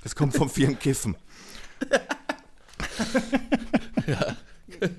Das 0.02 0.14
kommt 0.14 0.36
vom 0.36 0.50
vielen 0.50 0.78
Kiffen. 0.78 1.16
ja, 4.06 4.36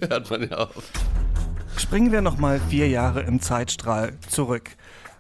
hört 0.08 0.30
man 0.30 0.50
ja 0.50 0.58
auch. 0.58 0.84
Springen 1.78 2.12
wir 2.12 2.22
nochmal 2.22 2.60
vier 2.70 2.88
Jahre 2.88 3.22
im 3.22 3.42
Zeitstrahl 3.42 4.14
zurück. 4.28 4.72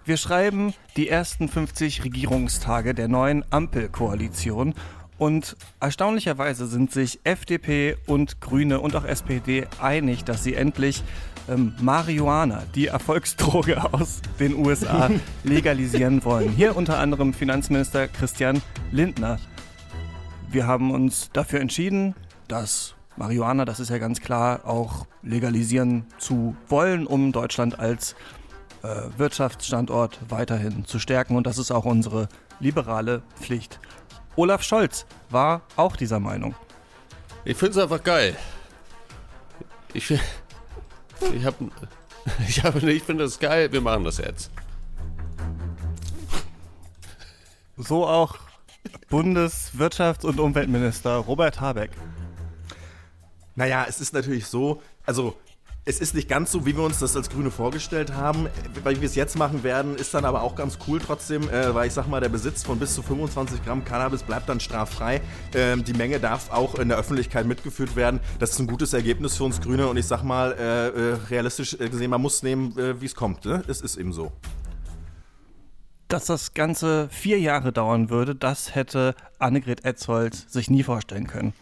Wir 0.06 0.18
schreiben 0.18 0.74
die 0.96 1.10
ersten 1.10 1.50
50 1.50 2.06
Regierungstage 2.06 2.94
der 2.94 3.08
neuen 3.10 3.44
Ampelkoalition 3.51 4.74
und 5.18 5.58
erstaunlicherweise 5.80 6.68
sind 6.68 6.92
sich 6.92 7.20
FDP 7.24 7.98
und 8.06 8.40
Grüne 8.40 8.80
und 8.80 8.96
auch 8.96 9.06
SPD 9.06 9.66
einig, 9.82 10.24
dass 10.24 10.44
sie 10.44 10.54
endlich 10.54 11.04
ähm, 11.50 11.74
Marihuana, 11.80 12.64
die 12.76 12.88
Erfolgsdroge 12.88 13.84
aus 13.94 14.22
den 14.40 14.56
USA, 14.56 15.10
legalisieren 15.44 16.24
wollen. 16.24 16.52
Hier 16.52 16.76
unter 16.76 17.00
anderem 17.00 17.34
Finanzminister 17.34 18.08
Christian 18.08 18.62
Lindner. 18.92 19.40
Wir 20.50 20.68
haben 20.68 20.92
uns 20.92 21.30
dafür 21.34 21.62
entschieden, 21.62 22.16
dass 22.48 22.96
Marihuana, 23.16 23.66
das 23.66 23.80
ist 23.80 23.90
ja 23.90 23.98
ganz 23.98 24.22
klar, 24.22 24.62
auch 24.66 25.08
legalisieren 25.24 26.06
zu 26.20 26.56
wollen, 26.68 27.08
um 27.08 27.32
Deutschland 27.32 27.80
als 27.80 28.16
äh, 28.84 28.88
Wirtschaftsstandort 29.18 30.20
weiterhin 30.30 30.86
zu 30.86 31.00
stärken. 31.00 31.36
Und 31.36 31.48
das 31.48 31.58
ist 31.58 31.72
auch 31.72 31.86
unsere 31.86 32.30
liberale 32.60 33.24
Pflicht. 33.40 33.80
Olaf 34.38 34.62
Scholz 34.62 35.06
war 35.32 35.63
auch 35.75 35.96
dieser 35.96 36.20
Meinung. 36.20 36.56
Ich 37.44 37.58
finde 37.58 37.72
es 37.72 37.77
einfach 37.84 38.03
geil. 38.03 38.38
Ich, 39.94 40.12
ich 40.12 41.46
habe 41.46 41.72
ich, 42.48 42.63
hab, 42.63 42.75
ich 42.75 43.03
finde 43.03 43.24
das 43.24 43.39
geil, 43.39 43.72
wir 43.72 43.82
machen 43.82 44.03
das 44.03 44.20
jetzt. 44.20 44.51
So 47.77 48.06
auch 48.08 48.38
Bundeswirtschafts- 49.10 50.25
und 50.25 50.39
Umweltminister 50.39 51.15
Robert 51.15 51.60
Habeck. 51.60 51.91
Naja, 53.56 53.86
es 53.89 54.00
ist 54.00 54.13
natürlich 54.13 54.46
so, 54.46 54.84
also 55.06 55.36
es 55.88 56.01
ist 56.01 56.13
nicht 56.13 56.27
ganz 56.27 56.51
so, 56.51 56.65
wie 56.65 56.75
wir 56.75 56.84
uns 56.84 57.00
das 57.00 57.15
als 57.15 57.29
Grüne 57.29 57.50
vorgestellt 57.50 58.13
haben. 58.13 58.50
Weil 58.84 59.00
wir 59.00 59.06
es 59.06 59.15
jetzt 59.15 59.38
machen 59.38 59.63
werden, 59.63 59.96
ist 59.96 60.13
dann 60.13 60.25
aber 60.25 60.41
auch 60.41 60.53
ganz 60.53 60.77
cool 60.86 61.00
trotzdem, 61.00 61.50
äh, 61.50 61.74
weil 61.74 61.88
ich 61.88 61.94
sag 61.94 62.08
mal, 62.08 62.20
der 62.20 62.27
Besitz 62.27 62.63
von 62.63 62.77
bis 62.77 62.94
zu 62.94 63.01
25 63.01 63.63
Gramm 63.63 63.86
Cannabis 63.86 64.22
bleibt 64.22 64.50
dann 64.50 64.60
straffrei. 64.60 65.22
Ähm, 65.56 65.86
die 65.86 65.94
Menge 65.94 66.20
darf 66.20 66.51
auch 66.51 66.75
in 66.75 66.89
der 66.89 66.98
Öffentlichkeit 66.98 67.46
mitgeführt 67.46 67.96
werden. 67.96 68.20
Das 68.38 68.51
ist 68.51 68.60
ein 68.60 68.67
gutes 68.67 68.91
Ergebnis 68.91 69.38
für 69.38 69.46
uns 69.46 69.62
Grüne 69.62 69.88
und 69.88 69.96
ich 69.96 70.06
sag 70.06 70.24
mal, 70.24 70.51
äh, 70.51 70.88
äh, 70.88 71.13
realistisch 71.29 71.77
gesehen, 71.77 72.10
man 72.10 72.22
muss 72.22 72.44
nehmen, 72.44 72.77
äh, 72.77 73.00
wie 73.00 73.06
es 73.06 73.15
kommt. 73.15 73.46
Ne? 73.46 73.63
Es 73.70 73.79
ist 73.79 73.96
eben 73.96 74.12
so. 74.12 74.34
Dass 76.10 76.25
das 76.25 76.53
Ganze 76.53 77.08
vier 77.10 77.39
Jahre 77.39 77.72
dauern 77.72 78.10
würde, 78.10 78.36
das 78.36 78.75
hätte 78.75 79.15
Annegret 79.39 79.86
Etzold 79.86 80.36
sich 80.36 80.70
nie 80.70 80.84
vorstellen 80.84 81.27
können. 81.27 81.53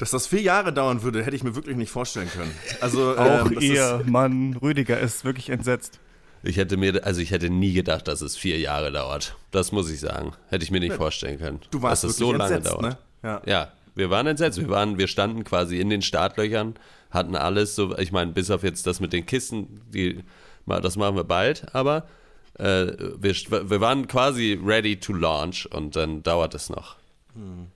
Dass 0.00 0.12
das 0.12 0.26
vier 0.26 0.40
Jahre 0.40 0.72
dauern 0.72 1.02
würde, 1.02 1.22
hätte 1.22 1.36
ich 1.36 1.44
mir 1.44 1.54
wirklich 1.54 1.76
nicht 1.76 1.90
vorstellen 1.90 2.30
können. 2.30 2.54
Also 2.80 3.18
auch 3.18 3.50
ähm, 3.50 3.58
ihr 3.60 4.02
Mann 4.06 4.56
Rüdiger 4.56 4.98
ist 4.98 5.26
wirklich 5.26 5.50
entsetzt. 5.50 6.00
Ich 6.42 6.56
hätte 6.56 6.78
mir, 6.78 7.04
also 7.04 7.20
ich 7.20 7.32
hätte 7.32 7.50
nie 7.50 7.74
gedacht, 7.74 8.08
dass 8.08 8.22
es 8.22 8.34
vier 8.34 8.58
Jahre 8.58 8.90
dauert. 8.90 9.36
Das 9.50 9.72
muss 9.72 9.90
ich 9.90 10.00
sagen. 10.00 10.32
Hätte 10.48 10.64
ich 10.64 10.70
mir 10.70 10.80
nicht 10.80 10.92
ja, 10.92 10.96
vorstellen 10.96 11.38
können. 11.38 11.60
Du 11.70 11.82
warst 11.82 12.02
dass 12.02 12.12
es 12.12 12.16
so 12.16 12.32
lange 12.32 12.54
entsetzt, 12.54 12.74
dauert. 12.74 12.82
Ne? 12.82 12.98
Ja. 13.22 13.42
ja, 13.44 13.72
wir 13.94 14.08
waren 14.08 14.26
entsetzt. 14.26 14.58
Wir 14.58 14.70
waren, 14.70 14.96
wir 14.96 15.06
standen 15.06 15.44
quasi 15.44 15.78
in 15.78 15.90
den 15.90 16.00
Startlöchern, 16.00 16.76
hatten 17.10 17.36
alles 17.36 17.74
so, 17.74 17.98
ich 17.98 18.10
meine, 18.10 18.32
bis 18.32 18.50
auf 18.50 18.62
jetzt 18.62 18.86
das 18.86 19.00
mit 19.00 19.12
den 19.12 19.26
Kisten, 19.26 19.82
die, 19.92 20.24
das 20.64 20.96
machen 20.96 21.14
wir 21.14 21.24
bald, 21.24 21.74
aber 21.74 22.08
äh, 22.54 22.86
wir, 23.18 23.34
wir 23.34 23.80
waren 23.82 24.08
quasi 24.08 24.58
ready 24.64 24.98
to 24.98 25.12
launch 25.12 25.68
und 25.70 25.94
dann 25.94 26.22
dauert 26.22 26.54
es 26.54 26.70
noch. 26.70 26.96
Hm. 27.34 27.66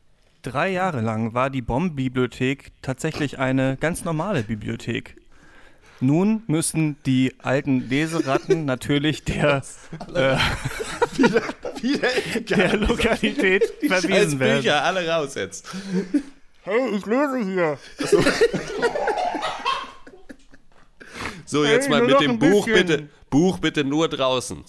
Drei 0.44 0.68
Jahre 0.72 1.00
lang 1.00 1.32
war 1.32 1.48
die 1.48 1.62
Bomb-Bibliothek 1.62 2.72
tatsächlich 2.82 3.38
eine 3.38 3.78
ganz 3.80 4.04
normale 4.04 4.42
Bibliothek. 4.42 5.16
Nun 6.00 6.42
müssen 6.48 6.98
die 7.06 7.32
alten 7.42 7.88
Leseratten 7.88 8.64
natürlich 8.66 9.24
der, 9.24 9.62
äh, 10.14 10.36
wieder, 11.16 11.42
wieder 11.80 12.08
der 12.42 12.76
Lokalität 12.76 13.64
verwiesen 13.88 14.38
werden. 14.38 14.60
Bücher 14.60 14.84
alle 14.84 15.08
raus 15.08 15.34
jetzt. 15.34 15.66
Hey, 16.60 16.90
ich 16.94 17.06
lese 17.06 17.38
hier. 17.42 17.78
So, 18.00 18.22
so 21.46 21.64
jetzt 21.64 21.88
hey, 21.88 21.90
mal 21.90 22.06
mit 22.06 22.20
dem 22.20 22.38
Buch 22.38 22.66
bitte, 22.66 23.08
Buch 23.30 23.60
bitte 23.60 23.82
nur 23.82 24.08
draußen. 24.08 24.62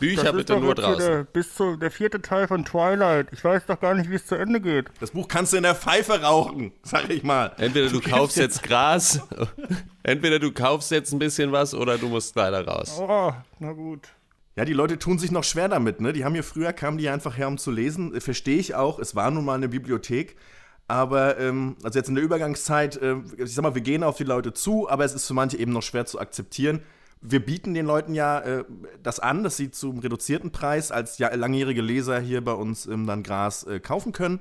Bücher 0.00 0.32
bitte 0.32 0.58
nur 0.58 0.74
draußen. 0.74 0.98
Der, 0.98 1.24
bis 1.24 1.54
zu 1.54 1.76
der 1.76 1.90
vierte 1.90 2.20
Teil 2.20 2.48
von 2.48 2.64
Twilight. 2.64 3.28
Ich 3.32 3.44
weiß 3.44 3.66
doch 3.66 3.78
gar 3.78 3.94
nicht, 3.94 4.10
wie 4.10 4.16
es 4.16 4.26
zu 4.26 4.34
Ende 4.34 4.60
geht. 4.60 4.86
Das 4.98 5.12
Buch 5.12 5.28
kannst 5.28 5.52
du 5.52 5.58
in 5.58 5.62
der 5.62 5.74
Pfeife 5.74 6.20
rauchen, 6.22 6.72
sag 6.82 7.08
ich 7.10 7.22
mal. 7.22 7.52
Entweder 7.58 7.88
du 7.88 8.00
kaufst 8.00 8.36
jetzt 8.36 8.62
Gras, 8.62 9.20
entweder 10.02 10.38
du 10.38 10.52
kaufst 10.52 10.90
jetzt 10.90 11.12
ein 11.12 11.18
bisschen 11.18 11.52
was 11.52 11.74
oder 11.74 11.98
du 11.98 12.08
musst 12.08 12.34
leider 12.34 12.66
raus. 12.66 12.98
Oh, 12.98 13.32
na 13.58 13.72
gut. 13.72 14.08
Ja, 14.56 14.64
die 14.64 14.72
Leute 14.72 14.98
tun 14.98 15.18
sich 15.18 15.30
noch 15.30 15.44
schwer 15.44 15.68
damit, 15.68 16.00
ne? 16.00 16.12
Die 16.12 16.24
haben 16.24 16.34
hier 16.34 16.44
früher, 16.44 16.72
kamen 16.72 16.98
die 16.98 17.08
einfach 17.08 17.36
her, 17.36 17.48
um 17.48 17.56
zu 17.56 17.70
lesen. 17.70 18.20
Verstehe 18.20 18.58
ich 18.58 18.74
auch. 18.74 18.98
Es 18.98 19.14
war 19.14 19.30
nun 19.30 19.44
mal 19.44 19.54
eine 19.54 19.68
Bibliothek. 19.68 20.36
Aber, 20.88 21.38
ähm, 21.38 21.76
also 21.84 22.00
jetzt 22.00 22.08
in 22.08 22.16
der 22.16 22.24
Übergangszeit, 22.24 22.96
äh, 22.96 23.14
ich 23.36 23.54
sag 23.54 23.62
mal, 23.62 23.76
wir 23.76 23.82
gehen 23.82 24.02
auf 24.02 24.16
die 24.16 24.24
Leute 24.24 24.52
zu, 24.52 24.90
aber 24.90 25.04
es 25.04 25.14
ist 25.14 25.28
für 25.28 25.34
manche 25.34 25.56
eben 25.56 25.72
noch 25.72 25.82
schwer 25.82 26.04
zu 26.04 26.18
akzeptieren 26.18 26.82
wir 27.22 27.44
bieten 27.44 27.74
den 27.74 27.86
Leuten 27.86 28.14
ja 28.14 28.40
äh, 28.40 28.64
das 29.02 29.20
an, 29.20 29.44
dass 29.44 29.56
sie 29.56 29.70
zum 29.70 29.98
reduzierten 29.98 30.52
Preis 30.52 30.90
als 30.90 31.18
ja, 31.18 31.34
langjährige 31.34 31.82
Leser 31.82 32.20
hier 32.20 32.42
bei 32.42 32.52
uns 32.52 32.86
im 32.86 33.06
dann 33.06 33.22
Gras 33.22 33.64
äh, 33.64 33.80
kaufen 33.80 34.12
können. 34.12 34.40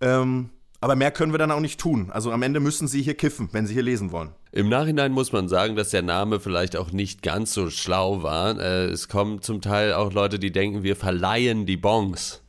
Ähm, 0.00 0.50
aber 0.80 0.96
mehr 0.96 1.10
können 1.10 1.32
wir 1.32 1.38
dann 1.38 1.50
auch 1.50 1.60
nicht 1.60 1.78
tun. 1.78 2.10
Also 2.10 2.32
am 2.32 2.42
Ende 2.42 2.58
müssen 2.58 2.88
sie 2.88 3.02
hier 3.02 3.14
kiffen, 3.14 3.50
wenn 3.52 3.66
sie 3.66 3.74
hier 3.74 3.82
lesen 3.82 4.12
wollen. 4.12 4.30
Im 4.50 4.70
Nachhinein 4.70 5.12
muss 5.12 5.30
man 5.30 5.46
sagen, 5.46 5.76
dass 5.76 5.90
der 5.90 6.00
Name 6.00 6.40
vielleicht 6.40 6.74
auch 6.74 6.90
nicht 6.90 7.22
ganz 7.22 7.52
so 7.52 7.68
schlau 7.68 8.22
war. 8.22 8.58
Äh, 8.58 8.86
es 8.86 9.08
kommen 9.08 9.42
zum 9.42 9.60
Teil 9.60 9.92
auch 9.92 10.12
Leute, 10.12 10.38
die 10.38 10.52
denken, 10.52 10.82
wir 10.82 10.96
verleihen 10.96 11.66
die 11.66 11.76
Bons. 11.76 12.42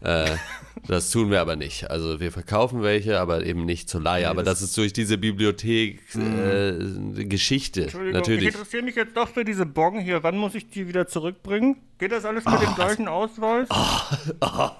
Äh, 0.00 0.30
das 0.88 1.10
tun 1.10 1.30
wir 1.30 1.40
aber 1.40 1.56
nicht. 1.56 1.90
Also 1.90 2.18
wir 2.18 2.32
verkaufen 2.32 2.82
welche, 2.82 3.20
aber 3.20 3.44
eben 3.44 3.64
nicht 3.64 3.88
zur 3.88 4.00
Leihe. 4.00 4.22
Nee, 4.22 4.28
aber 4.28 4.42
das, 4.42 4.60
das, 4.60 4.70
ist 4.70 4.78
durch 4.78 4.92
diese 4.92 5.16
Bibliothek 5.16 6.00
mhm. 6.14 7.18
äh, 7.18 7.24
Geschichte. 7.24 7.82
Entschuldigung, 7.82 8.18
natürlich. 8.18 8.48
ich 8.48 8.54
interessiere 8.54 8.82
mich 8.82 8.96
jetzt 8.96 9.16
doch 9.16 9.28
für 9.28 9.44
diese 9.44 9.64
Bon 9.64 10.00
hier. 10.00 10.22
Wann 10.22 10.36
muss 10.36 10.54
ich 10.54 10.68
die 10.70 10.88
wieder 10.88 11.06
zurückbringen? 11.06 11.76
Geht 11.98 12.12
das 12.12 12.24
alles 12.24 12.44
mit 12.44 12.54
oh, 12.54 12.58
dem 12.58 12.74
gleichen 12.74 13.06
Ausweis? 13.08 13.68
Oh, 13.70 14.00
oh. 14.40 14.70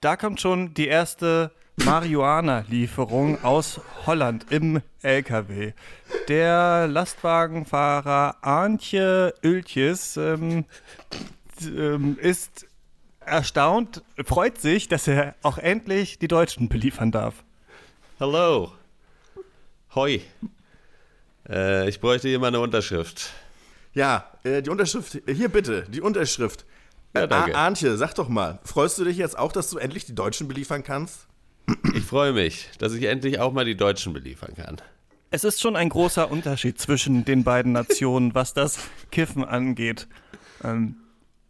da 0.00 0.16
kommt 0.16 0.40
schon 0.40 0.74
die 0.74 0.86
erste 0.86 1.50
Marihuana-Lieferung 1.76 3.44
aus 3.44 3.80
Holland 4.06 4.46
im 4.50 4.80
LKW. 5.02 5.72
Der 6.28 6.88
Lastwagenfahrer 6.88 8.36
Antje 8.42 9.34
Öltjes 9.44 10.16
ähm, 10.16 10.64
ähm, 11.62 12.18
ist 12.20 12.66
erstaunt, 13.20 14.02
freut 14.24 14.60
sich, 14.60 14.88
dass 14.88 15.06
er 15.06 15.34
auch 15.42 15.58
endlich 15.58 16.18
die 16.18 16.28
Deutschen 16.28 16.68
beliefern 16.68 17.12
darf. 17.12 17.44
Hallo. 18.18 18.72
Hoi. 19.94 20.22
Äh, 21.48 21.88
ich 21.88 22.00
bräuchte 22.00 22.28
hier 22.28 22.38
mal 22.38 22.48
eine 22.48 22.60
Unterschrift. 22.60 23.32
Ja, 23.92 24.30
äh, 24.44 24.62
die 24.62 24.70
Unterschrift, 24.70 25.18
hier 25.26 25.48
bitte, 25.48 25.84
die 25.88 26.00
Unterschrift. 26.00 26.64
Ja, 27.14 27.26
danke. 27.26 27.56
Antje, 27.56 27.96
sag 27.96 28.14
doch 28.14 28.28
mal, 28.28 28.58
freust 28.64 28.98
du 28.98 29.04
dich 29.04 29.16
jetzt 29.16 29.38
auch, 29.38 29.52
dass 29.52 29.70
du 29.70 29.78
endlich 29.78 30.04
die 30.04 30.14
Deutschen 30.14 30.48
beliefern 30.48 30.82
kannst? 30.82 31.25
Ich 31.94 32.04
freue 32.04 32.32
mich, 32.32 32.68
dass 32.78 32.92
ich 32.92 33.04
endlich 33.04 33.40
auch 33.40 33.52
mal 33.52 33.64
die 33.64 33.76
Deutschen 33.76 34.12
beliefern 34.12 34.54
kann. 34.54 34.76
Es 35.30 35.44
ist 35.44 35.60
schon 35.60 35.76
ein 35.76 35.88
großer 35.88 36.30
Unterschied 36.30 36.78
zwischen 36.78 37.24
den 37.24 37.42
beiden 37.42 37.72
Nationen, 37.72 38.34
was 38.34 38.54
das 38.54 38.78
Kiffen 39.10 39.44
angeht. 39.44 40.06
Ähm, 40.62 40.96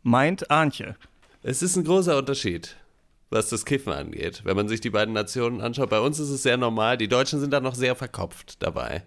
meint 0.03 0.51
Arnche. 0.51 0.97
Es 1.43 1.63
ist 1.63 1.77
ein 1.77 1.85
großer 1.85 2.17
Unterschied, 2.17 2.77
was 3.31 3.51
das 3.51 3.65
Kiffen 3.65 3.93
angeht. 3.93 4.43
Wenn 4.45 4.57
man 4.57 4.69
sich 4.69 4.81
die 4.81 4.91
beiden 4.91 5.15
Nationen 5.15 5.61
anschaut, 5.61 5.91
bei 5.91 6.01
uns 6.01 6.19
ist 6.19 6.31
es 6.31 6.43
sehr 6.43 6.57
normal. 6.57 6.97
Die 6.97 7.09
Deutschen 7.09 7.39
sind 7.39 7.53
da 7.53 7.61
noch 7.61 7.75
sehr 7.75 7.95
verkopft 7.95 8.63
dabei. 8.63 9.03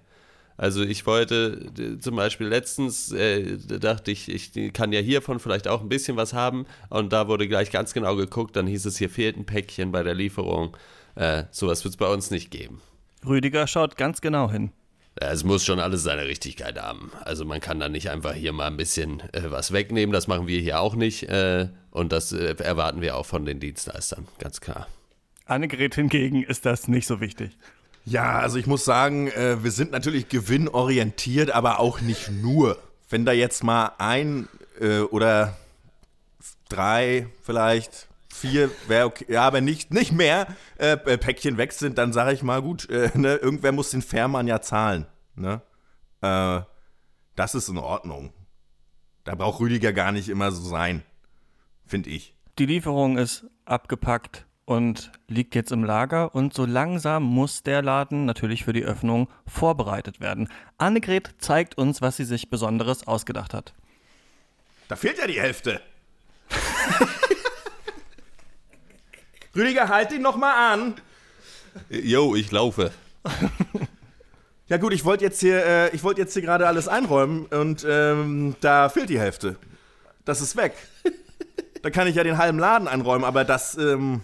Also 0.60 0.84
ich 0.84 1.06
wollte 1.06 1.72
zum 2.02 2.18
Beispiel 2.18 2.48
letztens, 2.48 3.14
äh, 3.14 3.58
dachte 3.80 4.12
ich, 4.12 4.28
ich 4.28 4.74
kann 4.74 4.92
ja 4.92 5.00
hiervon 5.00 5.40
vielleicht 5.40 5.70
auch 5.70 5.80
ein 5.80 5.88
bisschen 5.88 6.18
was 6.18 6.34
haben. 6.34 6.66
Und 6.90 7.14
da 7.14 7.30
wurde 7.30 7.48
gleich 7.48 7.72
ganz 7.72 7.94
genau 7.94 8.18
geguckt, 8.18 8.58
dann 8.58 8.68
hieß 8.68 8.86
es, 8.86 8.98
hier 8.98 9.10
fehlt 9.10 9.38
ein 9.38 9.46
Päckchen 9.46 9.94
bei 9.94 10.04
der 10.04 10.16
Lieferung. 10.16 10.76
Äh, 11.16 11.46
sowas 11.52 11.86
wird 11.86 11.94
es 11.94 11.98
bei 11.98 12.12
uns 12.12 12.30
nicht 12.30 12.52
geben. 12.52 12.82
Rüdiger 13.26 13.68
schaut 13.68 13.96
ganz 13.96 14.20
genau 14.20 14.52
hin. 14.52 14.72
Es 15.16 15.46
muss 15.46 15.64
schon 15.64 15.80
alles 15.80 16.04
seine 16.04 16.26
Richtigkeit 16.26 16.78
haben. 16.78 17.14
Also 17.22 17.46
man 17.46 17.62
kann 17.62 17.80
da 17.80 17.88
nicht 17.88 18.10
einfach 18.10 18.34
hier 18.34 18.52
mal 18.52 18.68
ein 18.68 18.76
bisschen 18.76 19.22
äh, 19.32 19.44
was 19.50 19.72
wegnehmen. 19.72 20.12
Das 20.12 20.28
machen 20.28 20.48
wir 20.48 20.60
hier 20.60 20.82
auch 20.82 20.96
nicht. 20.96 21.24
Äh, 21.24 21.70
und 21.92 22.12
das 22.12 22.34
äh, 22.34 22.56
erwarten 22.62 23.00
wir 23.00 23.16
auch 23.16 23.26
von 23.26 23.46
den 23.46 23.62
Dienstleistern, 23.62 24.28
ganz 24.40 24.60
klar. 24.60 24.88
Annegret 25.46 25.96
hingegen 25.96 26.44
ist 26.44 26.66
das 26.66 26.90
nicht 26.90 27.08
so 27.08 27.22
wichtig. 27.22 27.58
Ja, 28.06 28.40
also 28.40 28.58
ich 28.58 28.66
muss 28.66 28.86
sagen, 28.86 29.28
äh, 29.28 29.64
wir 29.64 29.72
sind 29.72 29.92
natürlich 29.92 30.30
gewinnorientiert, 30.30 31.52
aber 31.52 31.80
auch 31.80 32.02
nicht 32.02 32.32
nur. 32.32 32.78
Wenn 33.10 33.26
da 33.26 33.32
jetzt 33.32 33.64
mal 33.64 33.92
ein 33.98 34.48
äh, 34.80 35.00
oder 35.00 35.58
drei 36.70 37.28
vielleicht 37.44 38.08
vier 38.34 38.72
wäre 38.88 39.06
okay, 39.06 39.26
ja, 39.28 39.46
aber 39.46 39.62
nicht, 39.62 39.94
nicht 39.94 40.12
mehr 40.12 40.48
äh, 40.78 40.94
äh 40.94 41.18
Päckchen 41.18 41.58
weg 41.58 41.74
sind, 41.74 41.98
dann 41.98 42.14
sage 42.14 42.34
ich 42.34 42.44
mal, 42.44 42.62
gut, 42.62 42.90
äh, 42.90 43.12
ne, 43.16 43.36
irgendwer 43.36 43.72
muss 43.72 43.92
den 43.92 44.02
Fährmann 44.02 44.48
ja 44.48 44.62
zahlen. 44.62 45.06
Ne? 45.36 45.62
Äh, 46.22 46.62
das 47.36 47.56
ist 47.56 47.70
in 47.70 47.78
Ordnung. 47.78 48.34
Da 49.24 49.36
braucht 49.36 49.60
Rüdiger 49.60 49.94
gar 49.94 50.12
nicht 50.12 50.30
immer 50.30 50.52
so 50.52 50.68
sein, 50.68 51.04
finde 51.86 52.10
ich. 52.10 52.36
Die 52.58 52.66
Lieferung 52.66 53.18
ist 53.18 53.46
abgepackt 53.66 54.46
und 54.70 55.12
liegt 55.28 55.56
jetzt 55.56 55.72
im 55.72 55.84
Lager 55.84 56.36
und 56.36 56.54
so 56.54 56.64
langsam 56.64 57.24
muss 57.24 57.64
der 57.64 57.82
Laden 57.82 58.26
natürlich 58.26 58.64
für 58.64 58.72
die 58.72 58.84
Öffnung 58.84 59.28
vorbereitet 59.48 60.20
werden. 60.20 60.48
Annegret 60.78 61.34
zeigt 61.40 61.76
uns, 61.76 62.04
was 62.04 62.18
sie 62.18 62.24
sich 62.24 62.52
Besonderes 62.52 63.08
ausgedacht 63.08 63.56
hat. 63.56 63.74
Da 64.88 64.96
fehlt 64.96 65.18
ja 65.18 65.26
die 65.26 65.42
Hälfte. 65.42 65.82
Rüdiger, 69.56 69.90
halt 69.90 70.12
ihn 70.12 70.22
noch 70.22 70.38
mal 70.38 70.74
an. 70.74 70.94
Jo, 71.90 72.36
ich 72.36 72.52
laufe. 72.52 72.92
Ja 74.68 74.78
gut, 74.78 74.94
ich 74.94 75.04
wollte 75.04 75.24
jetzt 75.24 75.40
hier, 75.40 75.66
äh, 75.66 75.96
ich 75.96 76.04
wollte 76.04 76.22
jetzt 76.22 76.34
hier 76.34 76.44
gerade 76.44 76.68
alles 76.68 76.88
einräumen 76.88 77.48
und 77.48 77.84
ähm, 77.90 78.56
da 78.62 78.90
fehlt 78.90 79.10
die 79.10 79.20
Hälfte. 79.20 79.56
Das 80.26 80.42
ist 80.42 80.56
weg. 80.56 80.76
da 81.82 81.90
kann 81.90 82.06
ich 82.06 82.14
ja 82.14 82.24
den 82.24 82.38
halben 82.38 82.60
Laden 82.60 82.88
einräumen, 82.88 83.26
aber 83.26 83.46
das, 83.46 83.76
ähm, 83.80 84.22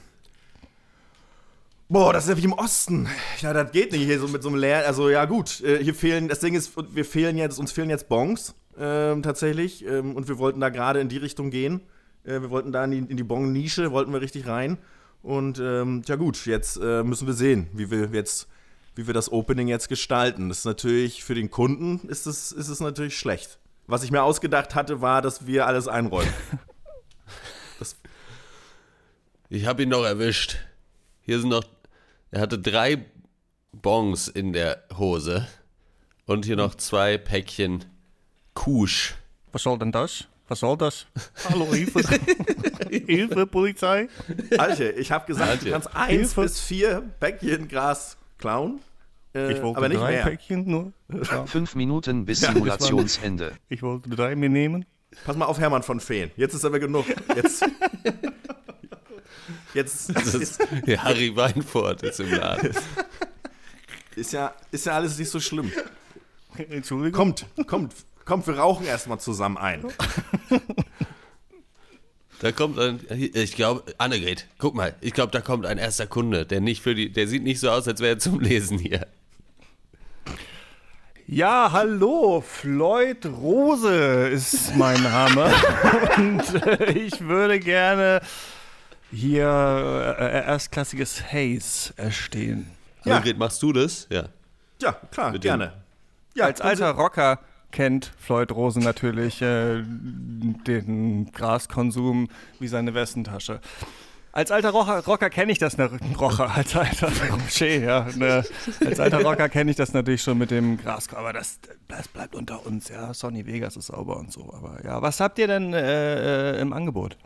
boah, 1.90 2.14
das 2.14 2.26
ist 2.26 2.30
ja 2.30 2.38
wie 2.38 2.46
im 2.46 2.54
Osten. 2.54 3.08
Ja, 3.42 3.54
das 3.54 3.72
geht 3.72 3.92
nicht 3.92 4.04
hier 4.04 4.20
so 4.20 4.28
mit 4.28 4.44
so 4.44 4.50
einem 4.50 4.58
leeren, 4.58 4.86
also 4.86 5.10
ja 5.10 5.26
gut, 5.26 5.62
äh, 5.62 5.84
hier 5.84 5.96
fehlen, 5.96 6.28
das 6.28 6.40
Ding 6.40 6.56
ist, 6.56 6.72
wir 6.76 7.06
fehlen 7.06 7.38
jetzt, 7.38 7.60
uns 7.60 7.72
fehlen 7.72 7.90
jetzt 7.90 8.10
Bons 8.10 8.56
ähm, 8.78 9.24
tatsächlich 9.24 9.86
ähm, 9.86 10.16
und 10.16 10.28
wir 10.28 10.38
wollten 10.38 10.60
da 10.60 10.70
gerade 10.70 11.00
in 11.00 11.10
die 11.10 11.18
Richtung 11.18 11.50
gehen. 11.50 11.82
Äh, 12.24 12.42
wir 12.42 12.50
wollten 12.50 12.72
da 12.72 12.84
in 12.84 12.92
die, 12.92 12.98
in 12.98 13.18
die 13.18 13.24
Bon-Nische, 13.24 13.92
wollten 13.92 14.12
wir 14.14 14.22
richtig 14.22 14.48
rein. 14.48 14.78
Und 15.22 15.60
ähm, 15.60 16.04
ja 16.06 16.16
gut, 16.18 16.46
jetzt 16.46 16.78
äh, 16.78 17.04
müssen 17.04 17.26
wir 17.26 17.34
sehen, 17.34 17.68
wie 17.74 17.90
wir 17.90 18.10
jetzt, 18.12 18.48
wie 18.96 19.08
wir 19.08 19.14
das 19.14 19.32
Opening 19.32 19.68
jetzt 19.68 19.90
gestalten. 19.90 20.50
Das 20.50 20.60
ist 20.60 20.66
natürlich 20.66 21.24
für 21.24 21.34
den 21.34 21.50
Kunden 21.50 22.08
ist 22.08 22.28
es, 22.28 22.52
ist 22.52 22.68
es 22.68 22.80
natürlich 22.80 23.18
schlecht. 23.18 23.60
Was 23.88 24.04
ich 24.04 24.12
mir 24.12 24.24
ausgedacht 24.24 24.76
hatte, 24.76 25.02
war, 25.02 25.22
dass 25.22 25.48
wir 25.48 25.68
alles 25.68 25.88
einräumen. 25.88 26.34
ich 29.50 29.66
habe 29.66 29.84
ihn 29.84 29.90
noch 29.90 30.04
erwischt. 30.04 30.58
Hier 31.22 31.40
sind 31.40 31.50
noch. 31.50 31.64
Er 32.36 32.42
hatte 32.42 32.60
drei 32.60 33.06
Bons 33.72 34.28
in 34.28 34.52
der 34.52 34.84
Hose 34.98 35.48
und 36.26 36.44
hier 36.44 36.58
noch 36.58 36.76
zwei 36.76 37.18
Päckchen 37.18 37.86
Kusch. 38.54 39.16
Was 39.54 39.64
soll 39.64 39.80
denn 39.80 39.94
das? 39.94 40.28
Was 40.50 40.60
soll 40.60 40.78
das? 40.78 41.06
Hallo, 41.50 41.74
Hilfe. 41.74 42.02
Hilfe, 42.90 43.48
Polizei. 43.48 44.10
Alter, 44.58 44.98
ich 44.98 45.14
habe 45.14 45.26
gesagt, 45.28 45.50
Alter. 45.50 45.64
du 45.64 45.72
kannst 45.72 45.96
eins 45.96 46.10
Hilfe. 46.10 46.42
bis 46.42 46.60
vier 46.60 47.04
Päckchen 47.22 47.70
Gras 47.70 48.18
klauen. 48.38 48.82
Äh, 49.34 49.54
ich 49.54 49.62
wollte 49.62 49.78
aber 49.78 49.88
nicht 49.88 50.02
drei 50.02 50.12
mehr. 50.12 50.24
Päckchen 50.24 50.70
nur. 50.70 50.92
Ja. 51.08 51.46
Fünf 51.46 51.74
Minuten 51.76 52.26
bis 52.26 52.42
ja, 52.42 52.52
Simulationsende. 52.52 53.54
Ich 53.70 53.82
wollte 53.82 54.10
drei 54.10 54.36
mir 54.36 54.50
nehmen. 54.50 54.84
Pass 55.24 55.38
mal 55.38 55.46
auf, 55.46 55.58
Hermann 55.58 55.84
von 55.84 56.02
Feen. 56.02 56.32
Jetzt 56.36 56.54
ist 56.54 56.66
aber 56.66 56.80
genug. 56.80 57.06
Jetzt. 57.34 57.64
Jetzt. 59.74 60.10
Das 60.14 60.34
ist, 60.34 60.60
ja, 60.86 60.98
Harry 61.04 61.36
Weinfurt 61.36 62.04
ist 62.04 62.20
im 62.20 62.32
Laden. 62.32 62.76
Ist 64.16 64.32
ja, 64.32 64.56
ist 64.72 64.86
ja 64.86 64.94
alles 64.94 65.18
nicht 65.20 65.30
so 65.30 65.42
schlimm. 65.42 65.70
Entschuldigung. 66.70 67.36
Kommt, 67.36 67.46
kommt. 67.68 67.94
Kommt, 68.24 68.48
wir 68.48 68.58
rauchen 68.58 68.86
erstmal 68.86 69.20
zusammen 69.20 69.58
ein. 69.58 69.84
Da 72.40 72.54
kommt 72.54 72.80
ein, 72.80 73.02
ich 73.10 73.56
glaube, 73.58 73.94
Annegret, 73.98 74.48
guck 74.58 74.74
mal, 74.74 74.96
ich 75.02 75.14
glaube, 75.14 75.32
da 75.32 75.42
kommt 75.42 75.66
ein 75.66 75.78
erster 75.78 76.08
Kunde, 76.08 76.46
der 76.46 76.62
nicht 76.62 76.82
für 76.82 76.96
die, 76.96 77.12
der 77.12 77.28
sieht 77.28 77.44
nicht 77.44 77.60
so 77.60 77.70
aus, 77.70 77.90
als 77.90 78.00
wäre 78.00 78.16
er 78.16 78.20
zum 78.20 78.40
Lesen 78.40 78.80
hier. 78.80 79.06
Ja, 81.28 81.70
hallo, 81.72 82.44
Floyd 82.48 83.26
Rose 83.26 84.28
ist 84.28 84.76
mein 84.76 85.02
Name 85.02 85.52
und 86.18 86.64
äh, 86.68 86.92
ich 86.92 87.20
würde 87.22 87.60
gerne 87.60 88.22
hier 89.16 90.16
äh, 90.20 90.46
erstklassiges 90.46 91.24
Haze 91.32 91.94
erstehen. 91.98 92.68
Ja. 93.04 93.16
Annegret, 93.16 93.38
machst 93.38 93.62
du 93.64 93.74
das? 93.74 94.08
Ja. 94.10 94.26
Ja, 94.82 94.94
klar, 95.12 95.32
Mit 95.32 95.42
gerne. 95.42 95.74
Ja, 96.36 96.46
als 96.46 96.60
alter 96.62 96.92
Rocker 96.92 97.40
kennt 97.72 98.12
Floyd 98.18 98.52
Rosen 98.52 98.84
natürlich 98.84 99.42
äh, 99.42 99.82
den 99.84 101.32
Graskonsum 101.32 102.30
wie 102.60 102.68
seine 102.68 102.94
Westentasche. 102.94 103.62
Als 104.32 104.52
alter 104.52 104.72
Rocker, 104.72 105.02
Rocker 105.06 105.30
kenne 105.30 105.54
ich 105.54 105.60
das, 105.60 105.78
ne, 105.78 105.90
Rocker, 106.20 106.54
als 106.54 106.76
alter 106.76 107.08
Rocher, 107.32 107.68
ja, 107.68 108.08
ne, 108.16 108.44
als 108.86 109.00
alter 109.00 109.24
Rocker 109.24 109.48
kenne 109.48 109.72
ich 109.72 109.78
das 109.78 109.94
natürlich 109.94 110.22
schon 110.22 110.38
mit 110.38 110.52
dem 110.52 110.78
Gras, 110.78 111.08
aber 111.14 111.32
das, 111.32 111.60
das 111.88 112.10
bleibt 112.10 112.36
unter 112.36 112.66
uns, 112.66 112.90
ja. 112.90 113.14
Sony 113.14 113.46
Vegas 113.46 113.78
ist 113.78 113.88
sauber 113.88 114.18
und 114.18 114.34
so, 114.34 114.54
aber 114.54 114.84
ja, 114.84 115.02
was 115.02 115.22
habt 115.22 115.40
ihr 115.40 115.48
denn 115.48 115.74
äh, 115.74 116.58
äh 116.58 116.60
im 116.60 116.74
Angebot? 116.74 117.18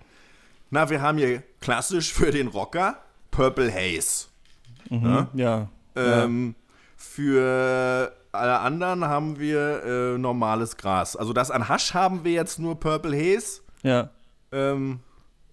Na, 0.70 0.90
wir 0.90 1.02
haben 1.02 1.18
hier 1.18 1.44
klassisch 1.62 2.14
für 2.14 2.32
den 2.32 2.48
Rocker 2.48 2.98
Purple 3.32 3.72
Haze. 3.74 4.28
Mhm, 4.90 5.28
ja. 5.34 5.68
ja. 5.96 6.24
Ähm. 6.24 6.56
Für 7.02 8.14
alle 8.34 8.60
anderen 8.60 9.06
haben 9.06 9.40
wir 9.40 9.84
äh, 9.84 10.18
normales 10.18 10.76
Gras. 10.76 11.16
Also 11.16 11.32
das 11.32 11.50
an 11.50 11.70
Hasch 11.70 11.94
haben 11.94 12.26
wir 12.26 12.34
jetzt 12.34 12.60
nur 12.60 12.78
Purple 12.78 13.16
Haze. 13.16 13.62
Ja. 13.84 14.10
Ähm, 14.52 15.00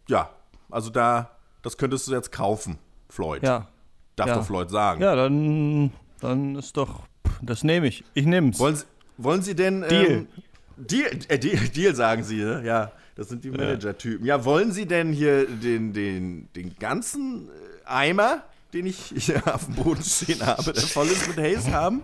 ja, 0.08 0.30
also 0.70 0.90
da, 0.90 1.30
das 1.62 1.76
könntest 1.76 2.08
du 2.08 2.12
jetzt 2.12 2.32
kaufen, 2.32 2.78
Floyd. 3.08 3.42
Ja. 3.42 3.68
Darf 4.16 4.28
ja. 4.28 4.34
doch 4.34 4.44
Floyd 4.44 4.70
sagen. 4.70 5.00
Ja, 5.00 5.14
dann, 5.14 5.92
dann 6.20 6.56
ist 6.56 6.76
doch, 6.76 7.02
das 7.40 7.62
nehme 7.62 7.86
ich. 7.86 8.04
Ich 8.14 8.26
nehme 8.26 8.50
es. 8.50 8.58
Wollen 8.58 8.76
Sie, 8.76 8.84
wollen 9.18 9.42
Sie 9.42 9.54
denn. 9.54 9.82
Deal. 9.82 10.10
Ähm, 10.10 10.28
Deal, 10.76 11.10
äh, 11.28 11.38
Deal, 11.38 11.68
Deal, 11.68 11.94
sagen 11.94 12.24
Sie, 12.24 12.42
ne? 12.42 12.62
ja. 12.64 12.90
Das 13.16 13.28
sind 13.28 13.44
die 13.44 13.50
Manager-Typen. 13.50 14.24
Ja, 14.24 14.44
wollen 14.44 14.72
Sie 14.72 14.86
denn 14.86 15.12
hier 15.12 15.46
den, 15.46 15.92
den, 15.92 16.48
den 16.54 16.76
ganzen 16.78 17.48
Eimer 17.84 18.44
den 18.76 18.86
ich 18.86 19.12
hier 19.16 19.42
auf 19.54 19.64
dem 19.64 19.74
Boden 19.74 20.02
stehen 20.02 20.44
habe, 20.44 20.72
der 20.72 20.82
voll 20.82 21.06
ist 21.06 21.28
mit 21.28 21.38
Haze 21.38 21.72
haben. 21.72 22.02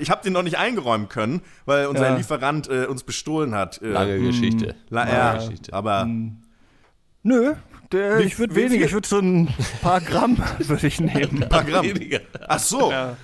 Ich 0.00 0.10
habe 0.10 0.22
den 0.22 0.32
noch 0.32 0.42
nicht 0.42 0.58
eingeräumen 0.58 1.08
können, 1.08 1.42
weil 1.64 1.86
unser 1.86 2.10
ja. 2.10 2.16
Lieferant 2.16 2.68
äh, 2.68 2.86
uns 2.86 3.02
bestohlen 3.02 3.54
hat. 3.54 3.80
Äh, 3.82 3.88
Lange 3.88 4.16
hm. 4.16 4.26
Geschichte. 4.26 4.74
La 4.90 5.04
Lange 5.04 5.12
ja, 5.12 5.34
Geschichte. 5.36 5.72
aber. 5.72 6.02
Hm. 6.02 6.36
Nö, 7.22 7.54
der, 7.92 8.20
wie, 8.20 8.22
ich 8.22 8.38
würde 8.38 8.54
weniger, 8.54 8.86
ich 8.86 8.92
würde 8.92 9.08
so 9.08 9.18
ein 9.18 9.48
paar 9.82 10.00
Gramm 10.00 10.38
würde 10.58 10.86
ich 10.86 11.00
nehmen. 11.00 11.42
Ein 11.42 11.48
paar 11.48 11.64
Gramm. 11.64 11.84
Weniger. 11.84 12.20
Ach 12.46 12.58
so. 12.58 12.90
Ja. 12.90 13.16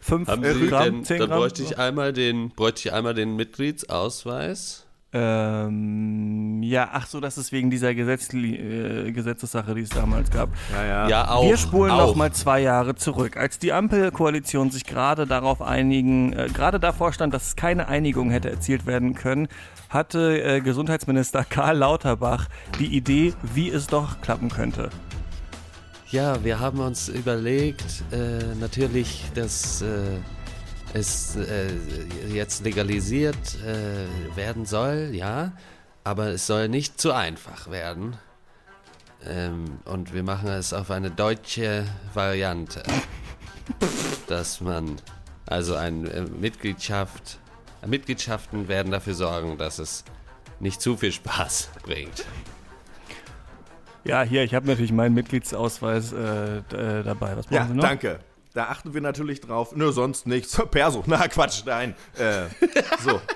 Fünf 0.00 0.28
Haben 0.28 0.44
äh, 0.44 0.54
Gramm, 0.66 0.84
denn, 0.84 1.04
zehn 1.04 1.18
Gramm. 1.18 1.30
Dann 1.30 1.38
bräuchte 1.38 1.62
ich 1.62 1.78
einmal 1.78 2.12
den, 2.12 2.50
bräuchte 2.50 2.88
ich 2.88 2.92
einmal 2.92 3.14
den 3.14 3.36
Mitgliedsausweis. 3.36 4.86
Ähm, 5.10 6.62
ja, 6.62 6.90
ach 6.92 7.06
so, 7.06 7.18
das 7.20 7.38
ist 7.38 7.50
wegen 7.50 7.70
dieser 7.70 7.94
Gesetz, 7.94 8.32
äh, 8.34 9.10
Gesetzessache, 9.10 9.74
die 9.74 9.80
es 9.80 9.88
damals 9.88 10.30
gab. 10.30 10.50
Ja, 10.70 10.84
ja. 10.84 11.08
ja 11.08 11.30
auch. 11.30 11.44
Wir 11.44 11.56
spulen 11.56 11.90
auch. 11.90 12.08
noch 12.08 12.14
mal 12.14 12.30
zwei 12.32 12.60
Jahre 12.60 12.94
zurück. 12.94 13.38
Als 13.38 13.58
die 13.58 13.72
Ampelkoalition 13.72 14.70
sich 14.70 14.84
gerade 14.84 15.26
darauf 15.26 15.62
einigen, 15.62 16.34
äh, 16.34 16.48
gerade 16.52 16.78
davor 16.78 17.14
stand, 17.14 17.32
dass 17.32 17.56
keine 17.56 17.88
Einigung 17.88 18.30
hätte 18.30 18.50
erzielt 18.50 18.84
werden 18.84 19.14
können, 19.14 19.48
hatte 19.88 20.42
äh, 20.42 20.60
Gesundheitsminister 20.60 21.44
Karl 21.48 21.78
Lauterbach 21.78 22.46
die 22.78 22.94
Idee, 22.94 23.32
wie 23.54 23.70
es 23.70 23.86
doch 23.86 24.20
klappen 24.20 24.50
könnte. 24.50 24.90
Ja, 26.10 26.42
wir 26.44 26.58
haben 26.60 26.80
uns 26.80 27.08
überlegt, 27.08 28.02
äh, 28.12 28.54
natürlich, 28.58 29.24
dass 29.34 29.82
äh, 29.82 30.18
es 30.94 31.36
äh, 31.36 31.70
jetzt 32.28 32.64
legalisiert 32.64 33.36
äh, 33.64 34.36
werden 34.36 34.64
soll, 34.64 35.10
ja, 35.12 35.52
aber 36.04 36.28
es 36.28 36.46
soll 36.46 36.68
nicht 36.68 37.00
zu 37.00 37.12
einfach 37.12 37.70
werden. 37.70 38.16
Ähm, 39.26 39.80
und 39.84 40.14
wir 40.14 40.22
machen 40.22 40.48
es 40.48 40.72
auf 40.72 40.90
eine 40.90 41.10
deutsche 41.10 41.84
Variante, 42.14 42.82
dass 44.28 44.60
man 44.60 44.96
also 45.46 45.74
eine 45.74 46.08
äh, 46.10 46.22
Mitgliedschaft, 46.22 47.38
Mitgliedschaften 47.86 48.68
werden 48.68 48.92
dafür 48.92 49.14
sorgen, 49.14 49.58
dass 49.58 49.78
es 49.78 50.04
nicht 50.60 50.80
zu 50.80 50.96
viel 50.96 51.12
Spaß 51.12 51.70
bringt. 51.82 52.24
Ja, 54.04 54.22
hier, 54.22 54.44
ich 54.44 54.54
habe 54.54 54.66
natürlich 54.66 54.92
meinen 54.92 55.14
Mitgliedsausweis 55.14 56.12
äh, 56.12 56.58
äh 56.58 57.02
dabei. 57.02 57.36
Was 57.36 57.46
brauchen 57.46 57.54
ja, 57.54 57.66
Sie 57.66 57.74
noch? 57.74 57.82
Danke. 57.82 58.20
Da 58.58 58.64
achten 58.70 58.92
wir 58.92 59.00
natürlich 59.00 59.40
drauf. 59.40 59.74
Nö, 59.76 59.92
sonst 59.92 60.26
nichts. 60.26 60.60
Perso. 60.70 61.04
Na, 61.06 61.28
Quatsch, 61.28 61.62
nein. 61.64 61.94
Äh, 62.18 62.46
so. 63.04 63.20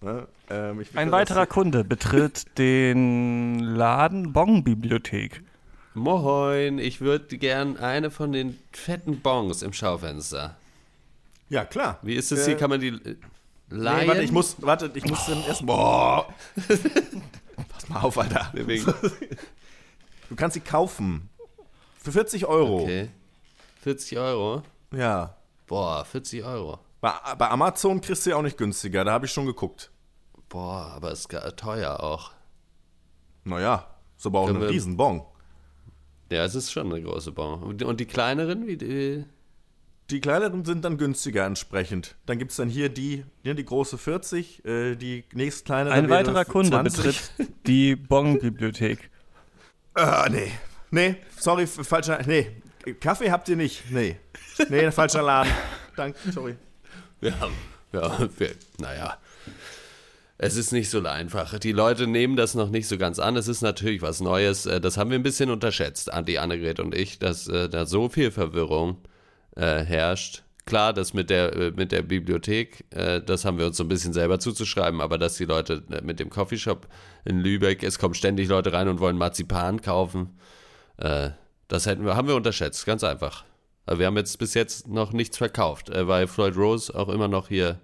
Ne? 0.00 0.28
Ähm, 0.48 0.80
ich 0.80 0.96
Ein 0.96 1.10
weiterer 1.10 1.46
das- 1.46 1.48
Kunde 1.54 1.82
betritt 1.82 2.56
den 2.56 3.58
Laden 3.58 4.32
Bong 4.32 4.62
Bibliothek. 4.62 5.42
Moin, 5.94 6.78
ich 6.78 7.00
würde 7.00 7.36
gern 7.36 7.76
eine 7.78 8.12
von 8.12 8.30
den 8.30 8.56
fetten 8.72 9.20
Bongs 9.20 9.60
im 9.62 9.72
Schaufenster. 9.72 10.56
Ja, 11.48 11.64
klar. 11.64 11.98
Wie 12.02 12.14
ist 12.14 12.30
das 12.30 12.42
Äh, 12.42 12.50
hier? 12.50 12.56
Kann 12.58 12.70
man 12.70 12.80
die 12.80 12.88
äh? 12.90 13.16
Nee, 13.70 14.06
warte, 14.06 14.22
ich 14.22 14.30
muss, 14.30 14.54
warte, 14.60 14.88
ich 14.94 15.04
muss 15.04 15.26
dann 15.26 15.42
erst. 15.48 15.66
Boah. 15.66 16.32
Pass 17.68 17.88
mal 17.88 18.00
auf, 18.00 18.16
Alter. 18.16 18.52
Du 20.28 20.36
kannst 20.36 20.54
sie 20.54 20.60
kaufen. 20.60 21.28
Für 22.00 22.12
40 22.12 22.46
Euro. 22.46 22.82
Okay. 22.82 23.08
40 23.80 24.18
Euro? 24.18 24.62
Ja. 24.94 25.36
Boah, 25.66 26.04
40 26.04 26.44
Euro. 26.44 26.78
Bei, 27.00 27.12
bei 27.38 27.48
Amazon 27.50 28.00
kriegst 28.00 28.26
du 28.26 28.30
ja 28.30 28.36
auch 28.36 28.42
nicht 28.42 28.56
günstiger, 28.58 29.04
da 29.04 29.12
habe 29.12 29.26
ich 29.26 29.32
schon 29.32 29.46
geguckt. 29.46 29.90
Boah, 30.48 30.92
aber 30.96 31.12
ist 31.12 31.28
teuer 31.56 32.00
auch. 32.02 32.32
Naja, 33.44 33.86
ist 34.16 34.26
aber 34.26 34.40
auch 34.40 34.46
Können 34.46 34.58
ein 34.58 34.62
wir- 34.62 34.70
Riesenbon. 34.70 35.22
Ja, 36.30 36.44
es 36.44 36.54
ist 36.54 36.70
schon 36.72 36.92
eine 36.92 37.02
große 37.02 37.32
Bon. 37.32 37.62
Und 37.62 37.80
die- 37.80 37.84
Und 37.84 38.00
die 38.00 38.06
kleineren, 38.06 38.66
wie 38.66 38.76
die, 38.76 39.24
Die 40.10 40.20
kleineren 40.22 40.64
sind 40.64 40.86
dann 40.86 40.96
günstiger 40.96 41.44
entsprechend. 41.44 42.16
Dann 42.24 42.38
gibt 42.38 42.50
es 42.50 42.56
dann 42.56 42.68
hier 42.70 42.88
die, 42.88 43.24
hier 43.42 43.54
die 43.54 43.64
große 43.64 43.98
40, 43.98 44.64
äh, 44.64 44.96
die 44.96 45.24
nächst 45.34 45.66
kleinere 45.66 45.92
Ein 45.92 46.08
weiterer 46.08 46.46
Kunde 46.46 46.70
20. 46.70 46.96
betritt 47.36 47.52
die 47.66 47.94
Bong 47.94 48.38
Bibliothek. 48.40 49.10
Ah, 49.92 50.26
nee. 50.30 50.50
Nee, 50.90 51.16
sorry, 51.38 51.66
falscher. 51.66 52.20
Nee. 52.26 52.62
Kaffee 52.94 53.30
habt 53.30 53.48
ihr 53.48 53.56
nicht. 53.56 53.90
Nee. 53.90 54.16
Nee, 54.68 54.90
falscher 54.90 55.22
Laden. 55.22 55.52
Danke, 55.96 56.18
sorry. 56.32 56.56
Ja, 57.20 57.32
ja, 57.92 58.28
wir, 58.38 58.54
naja. 58.78 59.18
Es 60.40 60.56
ist 60.56 60.70
nicht 60.72 60.88
so 60.88 61.02
einfach. 61.04 61.58
Die 61.58 61.72
Leute 61.72 62.06
nehmen 62.06 62.36
das 62.36 62.54
noch 62.54 62.70
nicht 62.70 62.86
so 62.86 62.96
ganz 62.96 63.18
an. 63.18 63.36
Es 63.36 63.48
ist 63.48 63.60
natürlich 63.60 64.02
was 64.02 64.20
Neues. 64.20 64.66
Äh, 64.66 64.80
Das 64.80 64.96
haben 64.96 65.10
wir 65.10 65.18
ein 65.18 65.24
bisschen 65.24 65.50
unterschätzt, 65.50 66.10
die 66.26 66.38
Annegret 66.38 66.78
und 66.78 66.94
ich, 66.94 67.18
dass 67.18 67.48
äh, 67.48 67.68
da 67.68 67.86
so 67.86 68.08
viel 68.08 68.30
Verwirrung 68.30 68.98
äh, 69.56 69.80
herrscht. 69.84 70.44
Klar, 70.64 70.92
das 70.92 71.14
mit 71.14 71.30
der, 71.30 71.56
äh, 71.56 71.70
mit 71.74 71.90
der 71.90 72.02
Bibliothek, 72.02 72.84
äh, 72.90 73.20
das 73.20 73.44
haben 73.44 73.58
wir 73.58 73.66
uns 73.66 73.78
so 73.78 73.84
ein 73.84 73.88
bisschen 73.88 74.12
selber 74.12 74.38
zuzuschreiben, 74.38 75.00
aber 75.00 75.18
dass 75.18 75.36
die 75.36 75.46
Leute 75.46 75.82
mit 76.02 76.20
dem 76.20 76.30
Coffeeshop 76.30 76.86
in 77.24 77.40
Lübeck, 77.40 77.82
es 77.82 77.98
kommen 77.98 78.14
ständig 78.14 78.48
Leute 78.48 78.72
rein 78.72 78.86
und 78.86 79.00
wollen 79.00 79.16
Marzipan 79.16 79.80
kaufen, 79.80 80.38
äh, 80.98 81.30
das 81.68 81.86
hätten 81.86 82.04
wir, 82.04 82.16
haben 82.16 82.28
wir 82.28 82.34
unterschätzt, 82.36 82.84
ganz 82.86 83.04
einfach. 83.04 83.44
Aber 83.86 83.98
wir 84.00 84.06
haben 84.06 84.16
jetzt 84.16 84.38
bis 84.38 84.54
jetzt 84.54 84.86
noch 84.88 85.12
nichts 85.12 85.38
verkauft, 85.38 85.88
äh, 85.90 86.06
weil 86.06 86.26
Floyd 86.26 86.56
Rose 86.56 86.94
auch 86.94 87.08
immer 87.08 87.28
noch 87.28 87.48
hier 87.48 87.78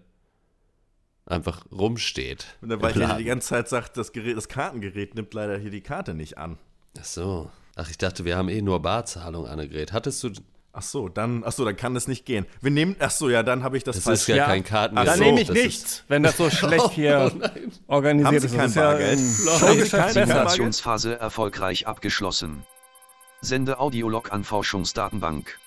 einfach 1.26 1.64
rumsteht. 1.72 2.46
Und 2.60 2.68
dann, 2.68 2.80
ich 2.84 2.94
hier 2.96 3.14
die 3.16 3.24
ganze 3.24 3.48
Zeit 3.48 3.68
sagt, 3.68 3.96
das, 3.96 4.12
Gerät, 4.12 4.36
das 4.36 4.48
Kartengerät 4.48 5.14
nimmt 5.14 5.32
leider 5.32 5.56
hier 5.58 5.70
die 5.70 5.80
Karte 5.80 6.14
nicht 6.14 6.36
an. 6.38 6.58
Ach 7.00 7.04
so. 7.04 7.50
Ach, 7.76 7.88
ich 7.90 7.98
dachte, 7.98 8.24
wir 8.24 8.36
haben 8.36 8.48
eh 8.48 8.62
nur 8.62 8.80
Barzahlung, 8.82 9.46
Annegret. 9.46 9.92
Hattest 9.92 10.22
du. 10.22 10.30
Ach 10.76 10.82
so, 10.82 11.08
dann, 11.08 11.42
ach 11.46 11.52
so, 11.52 11.64
dann 11.64 11.76
kann 11.76 11.94
das 11.94 12.08
nicht 12.08 12.26
gehen. 12.26 12.46
Wir 12.60 12.72
nehmen, 12.72 12.96
ach 12.98 13.12
so, 13.12 13.30
ja, 13.30 13.44
dann 13.44 13.62
habe 13.62 13.76
ich 13.76 13.84
das, 13.84 13.94
Das 13.96 14.04
falsch. 14.04 14.20
ist 14.22 14.26
ja, 14.26 14.36
Ja. 14.36 14.46
kein 14.46 14.64
Karten. 14.64 14.98
Ach 14.98 15.04
Da 15.04 15.14
so, 15.16 15.22
nehme 15.22 15.40
ich 15.40 15.46
das 15.46 15.56
ist- 15.56 15.64
nichts, 15.64 16.04
wenn 16.08 16.22
das 16.24 16.36
so 16.36 16.50
schlecht 16.50 16.90
hier 16.90 17.30
Oh 17.32 17.36
nein. 17.38 17.72
organisiert 17.86 18.26
Haben 18.26 18.40
Sie 18.40 18.46
ist. 18.46 18.52
Das 18.54 18.58
kein 18.60 18.68
ist 18.70 18.74
ja 18.74 18.82
Bargeld? 18.90 19.90
Bargeld? 19.92 20.12
Simulationsphase 20.26 21.18
erfolgreich 21.18 21.86
abgeschlossen. 21.86 22.64
Sende 23.44 23.78
Audiolog 23.78 24.32
an 24.32 24.42
Forschungsdatenbank. 24.42 25.58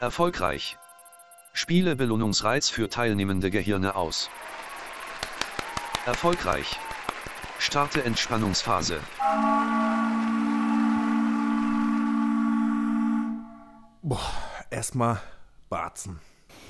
Erfolgreich. 0.00 0.78
Spiele 1.52 1.96
Belohnungsreiz 1.96 2.70
für 2.70 2.88
teilnehmende 2.88 3.50
Gehirne 3.50 3.94
aus. 3.94 4.30
Erfolgreich. 6.06 6.78
Starte 7.58 8.04
Entspannungsphase. 8.04 9.00
Erstmal 14.70 15.20
Barzen. 15.68 16.20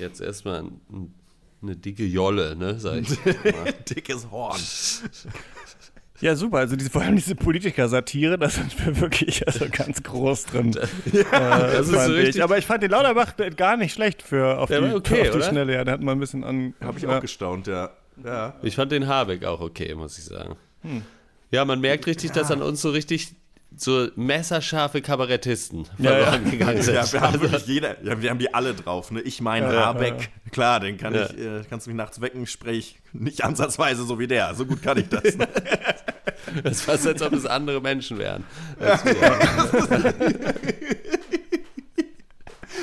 Jetzt 0.01 0.21
erstmal 0.21 0.63
ein, 0.63 0.81
ein, 0.91 1.15
eine 1.63 1.77
dicke 1.77 2.05
Jolle, 2.05 2.57
ne? 2.57 2.81
Sag 2.81 3.03
ich. 3.03 3.17
Dickes 3.89 4.33
Horn. 4.33 4.61
Ja, 6.21 6.35
super. 6.35 6.59
Also 6.59 6.77
diese, 6.77 6.91
vor 6.93 7.03
allem 7.03 7.17
diese 7.17 7.35
Politiker-Satire, 7.35 8.39
da 8.39 8.49
sind 8.49 8.85
wir 8.85 9.01
wirklich 9.01 9.47
also 9.47 9.67
ganz 9.71 10.03
groß 10.03 10.47
drin. 10.47 10.73
das 10.73 11.89
ist 11.89 11.91
so 11.91 12.13
richtig. 12.13 12.37
ich. 12.37 12.43
Aber 12.43 12.59
ich 12.59 12.67
fand 12.67 12.83
den 12.83 12.91
Lauterbach 12.91 13.35
gar 13.57 13.77
nicht 13.77 13.93
schlecht 13.93 14.23
für 14.23 14.59
auf, 14.59 14.69
Der 14.69 14.81
die, 14.81 14.95
okay, 14.95 15.29
auf 15.29 15.37
die? 15.37 15.43
Schnelle. 15.43 15.75
Ja, 15.75 15.85
der 15.85 15.95
hat 15.95 16.03
mal 16.03 16.13
ein 16.13 16.21
bisschen 16.21 16.45
an. 16.45 16.75
Habe 16.81 16.99
ich 16.99 17.05
ja. 17.05 17.17
auch 17.17 17.21
gestaunt, 17.21 17.67
ja. 17.67 17.91
Ja. 18.25 18.55
Ich 18.63 18.75
fand 18.75 18.91
den 18.91 19.07
Habeck 19.07 19.45
auch 19.45 19.61
okay, 19.61 19.95
muss 19.95 20.19
ich 20.19 20.25
sagen. 20.25 20.57
Hm. 20.83 21.03
Ja, 21.51 21.65
man 21.65 21.81
merkt 21.81 22.07
richtig, 22.07 22.33
dass 22.33 22.51
an 22.51 22.63
uns 22.63 22.83
so 22.83 22.91
richtig 22.91 23.35
so 23.77 24.09
messerscharfe 24.17 25.01
Kabarettisten 25.03 25.87
Ja, 25.99 26.11
ja. 26.19 26.25
verloren 26.27 26.51
gegangen 26.51 26.83
sind. 26.83 26.95
Ja, 26.95 27.13
wir 27.13 27.21
haben 27.21 27.41
wirklich 27.41 27.67
jeder, 27.67 28.03
ja, 28.05 28.21
wir 28.21 28.31
haben 28.31 28.39
die 28.39 28.53
alle 28.53 28.75
drauf, 28.75 29.11
ne? 29.11 29.21
Ich 29.21 29.41
meine 29.41 29.73
Ja, 29.73 29.87
Habeck, 29.87 30.31
klar, 30.51 30.81
den 30.81 30.97
kann 30.97 31.15
Ja. 31.15 31.27
ich, 31.27 31.39
äh, 31.39 31.63
kannst 31.69 31.87
du 31.87 31.91
mich 31.91 31.97
nachts 31.97 32.21
wecken, 32.21 32.47
spreche 32.47 32.79
ich 32.79 32.97
nicht 33.13 33.45
ansatzweise 33.45 34.05
so 34.05 34.19
wie 34.19 34.27
der. 34.27 34.55
So 34.55 34.67
gut 34.67 34.83
kann 34.83 34.99
ich 34.99 35.09
das. 35.09 35.37
Ne? 35.37 35.47
Das 36.63 36.73
ist 36.79 36.83
fast, 36.83 37.07
als 37.07 37.21
ob 37.21 37.35
es 37.35 37.45
andere 37.45 37.81
Menschen 37.83 38.17
wären. 38.19 38.43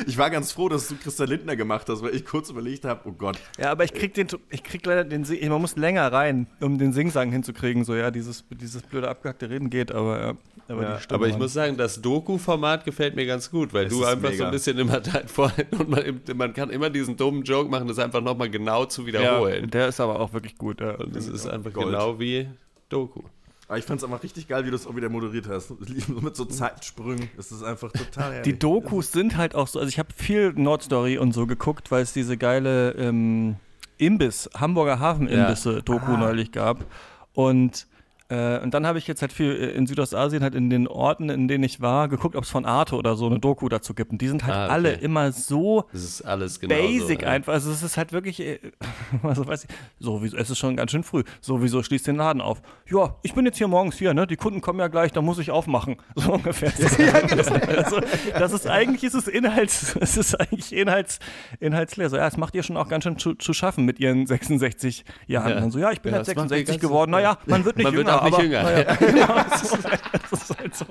Ich 0.08 0.18
war 0.18 0.30
ganz 0.30 0.52
froh, 0.52 0.68
dass 0.70 0.88
du 0.90 0.96
Christian 0.98 1.30
Lindner 1.30 1.56
gemacht 1.56 1.88
hast, 1.90 2.04
weil 2.04 2.14
ich 2.14 2.26
kurz 2.26 2.50
überlegt 2.50 2.86
habe, 2.86 3.02
oh 3.06 3.12
Gott. 3.14 3.40
Ja, 3.58 3.72
aber 3.72 3.86
ich 3.86 3.94
krieg 3.94 4.14
den, 4.14 4.28
ich 4.50 4.62
krieg 4.64 4.86
leider 4.86 5.04
den, 5.04 5.24
Sing- 5.24 5.48
man 5.50 5.62
muss 5.62 5.78
länger 5.78 6.12
rein, 6.12 6.48
um 6.60 6.78
den 6.78 6.92
Singsang 6.94 7.32
hinzukriegen. 7.32 7.86
So, 7.86 7.96
ja, 7.96 8.12
dieses, 8.12 8.44
dieses 8.50 8.82
blöde 8.84 9.08
abgehackte 9.10 9.50
Reden 9.50 9.70
geht, 9.70 9.92
aber, 9.92 10.20
ja, 10.22 10.34
aber 10.68 10.82
Ja. 10.84 11.00
Aber 11.10 11.28
ich 11.28 11.38
muss 11.38 11.54
sagen, 11.54 11.78
das 11.78 12.02
Doku-Format 12.02 12.86
gefällt 12.86 13.16
mir 13.16 13.26
ganz 13.26 13.50
gut, 13.52 13.74
weil 13.74 13.86
Es 13.86 13.94
du 13.94 14.04
einfach 14.06 14.30
so 14.30 14.34
mega. 14.34 14.46
ein 14.46 14.52
bisschen 14.52 14.78
immer 14.78 15.00
dein 15.02 15.28
Vorhin 15.28 15.66
und 15.78 15.90
man, 15.90 16.22
man 16.36 16.54
kann 16.54 16.70
immer 16.70 16.90
diesen 16.90 17.18
dummen 17.18 17.44
Joke 17.44 17.70
machen, 17.70 17.88
das 17.88 18.00
einfach 18.00 18.22
nochmal 18.22 18.50
genau 18.50 18.86
zu 18.86 19.02
ja, 19.02 19.08
wiederholen. 19.08 19.70
der 19.70 19.88
ist 19.90 20.00
aber 20.00 20.20
auch 20.20 20.34
wirklich 20.34 20.58
gut. 20.58 20.82
Ja. 20.82 20.96
und 20.96 21.16
das 21.16 21.28
ist 21.28 21.48
einfach 21.48 21.72
Gold. 21.74 21.88
genau 21.88 22.20
wie 22.20 22.48
Doku. 22.90 23.22
Aber 23.68 23.80
ich 23.80 23.86
fand 23.86 24.00
es 24.00 24.04
einfach 24.04 24.22
richtig 24.22 24.48
geil, 24.48 24.64
wie 24.66 24.70
du 24.70 24.76
es 24.76 24.86
auch 24.86 24.96
wieder 24.96 25.10
moderiert 25.10 25.48
hast. 25.50 25.72
Mit 26.22 26.36
so 26.36 26.46
Zeitsprüngen. 26.46 27.30
Das 27.36 27.52
ist 27.52 27.64
einfach 27.64 27.92
total 27.92 28.32
herrlich. 28.34 28.44
Die 28.54 28.60
Dokus 28.60 29.12
sind 29.12 29.38
halt 29.38 29.56
auch 29.56 29.68
so, 29.68 29.80
also 29.80 29.90
ich 29.90 29.98
habe 29.98 30.10
viel 30.16 30.54
Nordstory 30.54 31.18
und 31.18 31.32
so 31.34 31.48
geguckt, 31.48 31.90
weil 31.90 32.04
es 32.04 32.14
diese 32.14 32.38
geile 32.38 32.92
ähm, 32.92 33.56
Imbiss, 33.98 34.50
Hamburger 34.56 35.00
Hafenimbisse-Doku 35.00 36.12
Ah. 36.12 36.18
neulich 36.18 36.52
gab. 36.52 36.86
Und, 37.34 37.88
äh, 38.30 38.60
und 38.60 38.74
dann 38.74 38.88
habe 38.88 38.98
ich 38.98 39.08
jetzt 39.08 39.22
halt 39.22 39.32
viel 39.32 39.52
äh, 39.52 39.72
in 39.72 39.86
Südostasien, 39.88 40.42
halt 40.42 40.56
in 40.56 40.70
den 40.70 40.88
Orten, 40.88 41.30
in 41.30 41.48
denen 41.48 41.64
ich 41.64 41.82
war, 41.82 42.08
geguckt, 42.08 42.36
ob 42.36 42.44
es 42.44 42.50
von 42.50 42.66
Arte 42.66 42.96
oder 42.96 43.16
so 43.16 43.28
eine 43.28 43.40
Doku 43.40 43.70
dazu 43.70 43.94
gibt. 43.94 44.12
Und 44.12 44.22
die 44.22 44.28
sind 44.28 44.44
halt 44.46 44.56
Ah, 44.56 44.64
okay. 44.66 44.74
alle 44.74 44.92
immer 44.94 45.32
so 45.32 45.86
Das 45.92 46.04
ist 46.04 46.22
alles 46.24 46.60
genau 46.60 46.74
basic 46.76 47.20
so, 47.22 47.26
ja. 47.26 47.32
einfach. 47.32 47.54
Also 47.54 47.72
es 47.72 47.84
ist 47.84 47.98
halt 47.98 48.14
wirklich, 48.14 48.40
äh, 48.40 48.60
also 49.24 49.48
weiß 49.48 49.66
ich, 49.66 49.70
sowieso, 50.00 50.38
es 50.38 50.50
ist 50.50 50.58
schon 50.58 50.76
ganz 50.76 50.92
schön 50.92 51.04
früh. 51.04 51.24
Sowieso 51.42 51.84
schließt 51.84 52.08
den 52.08 52.16
Laden 52.16 52.42
auf. 52.42 52.62
Ja, 52.90 53.16
ich 53.24 53.34
bin 53.34 53.46
jetzt 53.46 53.58
hier 53.58 53.68
morgens 53.68 53.98
hier, 53.98 54.14
ne? 54.14 54.26
Die 54.28 54.38
Kunden 54.38 54.62
kommen 54.62 54.80
ja 54.80 54.88
gleich, 54.88 55.12
da 55.12 55.22
muss 55.22 55.38
ich 55.40 55.52
aufmachen. 55.52 55.98
So 56.16 56.34
ungefähr. 56.34 56.72
also, 57.78 58.00
das 58.38 58.54
ist 58.54 58.68
eigentlich 58.68 59.04
ist 59.04 59.14
es 59.14 59.28
Inhalts, 59.28 59.96
es 60.00 60.18
ist 60.18 60.40
eigentlich 60.40 60.74
Inhalts, 60.74 61.20
inhaltsleer. 61.60 62.10
So, 62.10 62.18
ja, 62.18 62.28
es 62.28 62.38
macht 62.38 62.56
ihr 62.56 62.64
schon 62.64 62.78
auch 62.78 62.88
ganz 62.88 63.04
schön 63.04 63.18
zu, 63.18 63.34
zu 63.36 63.54
schaffen 63.54 63.86
mit 63.86 64.00
ihren 64.00 64.26
66 64.26 65.06
Jahren. 65.28 65.50
Ja. 65.50 65.56
Dann 65.60 65.72
so, 65.72 65.80
ja, 65.80 65.92
ich 65.92 66.02
bin 66.02 66.12
Ja, 66.12 66.18
halt 66.20 66.28
das 66.28 66.36
macht 66.36 66.46
die 66.46 66.56
66 66.56 66.68
ganze- 66.82 66.88
geworden. 66.88 67.12
Naja, 67.12 67.38
man 67.46 67.66
wird 67.66 67.78
nicht 67.78 67.84
Man 67.86 67.94
wird 67.96 68.08
jünger, 68.08 68.24
nicht 68.24 68.25
aber, 68.34 68.44
jünger. 68.44 68.64
Naja, 68.64 68.96
genau, 69.00 69.36
so, 69.64 69.78
das 69.78 70.32
ist 70.50 70.58
halt 70.58 70.76
so. 70.76 70.86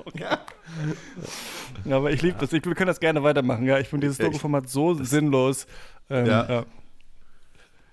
Ja, 1.85 1.97
aber 1.97 2.11
ich 2.11 2.23
liebe 2.23 2.39
das. 2.39 2.53
Ich, 2.53 2.65
wir 2.65 2.75
können 2.75 2.89
das 2.89 3.01
gerne 3.01 3.23
weitermachen. 3.23 3.65
Ja, 3.67 3.79
ich 3.79 3.89
finde 3.89 4.07
dieses 4.07 4.19
Doku-Format 4.19 4.69
so 4.69 4.95
sinnlos. 4.95 5.67
Ähm, 6.11 6.27
Ja. 6.27 6.49
ja. 6.49 6.65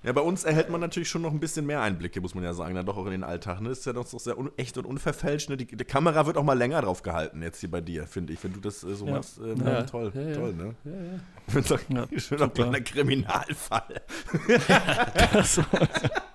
Ja, 0.04 0.14
bei 0.14 0.22
uns 0.22 0.44
erhält 0.46 0.72
man 0.72 0.82
natürlich 0.82 1.10
schon 1.10 1.22
noch 1.22 1.32
ein 1.32 1.40
bisschen 1.40 1.64
mehr 1.68 1.80
Einblicke, 1.82 2.22
muss 2.22 2.34
man 2.34 2.44
ja 2.44 2.56
sagen, 2.56 2.74
dann 2.74 2.88
doch 2.88 2.98
auch 2.98 3.06
in 3.06 3.12
den 3.12 3.24
Alltag. 3.24 3.62
Ne? 3.62 3.70
Das 3.70 3.78
ist 3.78 3.86
ja 3.86 3.94
doch 3.94 4.08
sehr 4.08 4.36
un 4.36 4.50
echt 4.58 4.76
und 4.80 4.86
unverfälscht. 4.86 5.48
Ne? 5.52 5.58
Die, 5.58 5.68
die 5.68 5.84
Kamera 5.86 6.26
wird 6.26 6.38
auch 6.38 6.44
mal 6.44 6.58
länger 6.58 6.82
drauf 6.82 7.04
gehalten, 7.04 7.44
jetzt 7.44 7.60
hier 7.60 7.70
bei 7.70 7.82
dir, 7.82 8.08
finde 8.08 8.34
ich. 8.34 8.44
Wenn 8.44 8.52
du 8.52 8.60
das 8.60 8.84
äh, 8.84 8.96
so 8.96 9.06
Ja. 9.06 9.12
machst, 9.14 9.38
äh, 9.40 9.54
Ja. 9.64 9.72
ja. 9.74 9.84
toll, 9.84 10.12
Ja, 10.16 10.22
ja. 10.22 10.36
toll, 10.36 10.54
ne? 10.54 10.76
Ja, 10.86 10.92
ja. 10.92 11.20
Ich 11.48 11.54
bin 11.54 11.64
so 11.64 11.76
Ja, 11.90 12.08
ein 12.12 12.20
schöner 12.20 12.50
kleiner 12.50 12.82
Kriminalfall. 12.82 14.02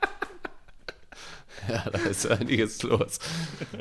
Ja, 1.68 1.84
da 1.90 1.98
ist 2.08 2.26
einiges 2.30 2.82
los 2.82 3.18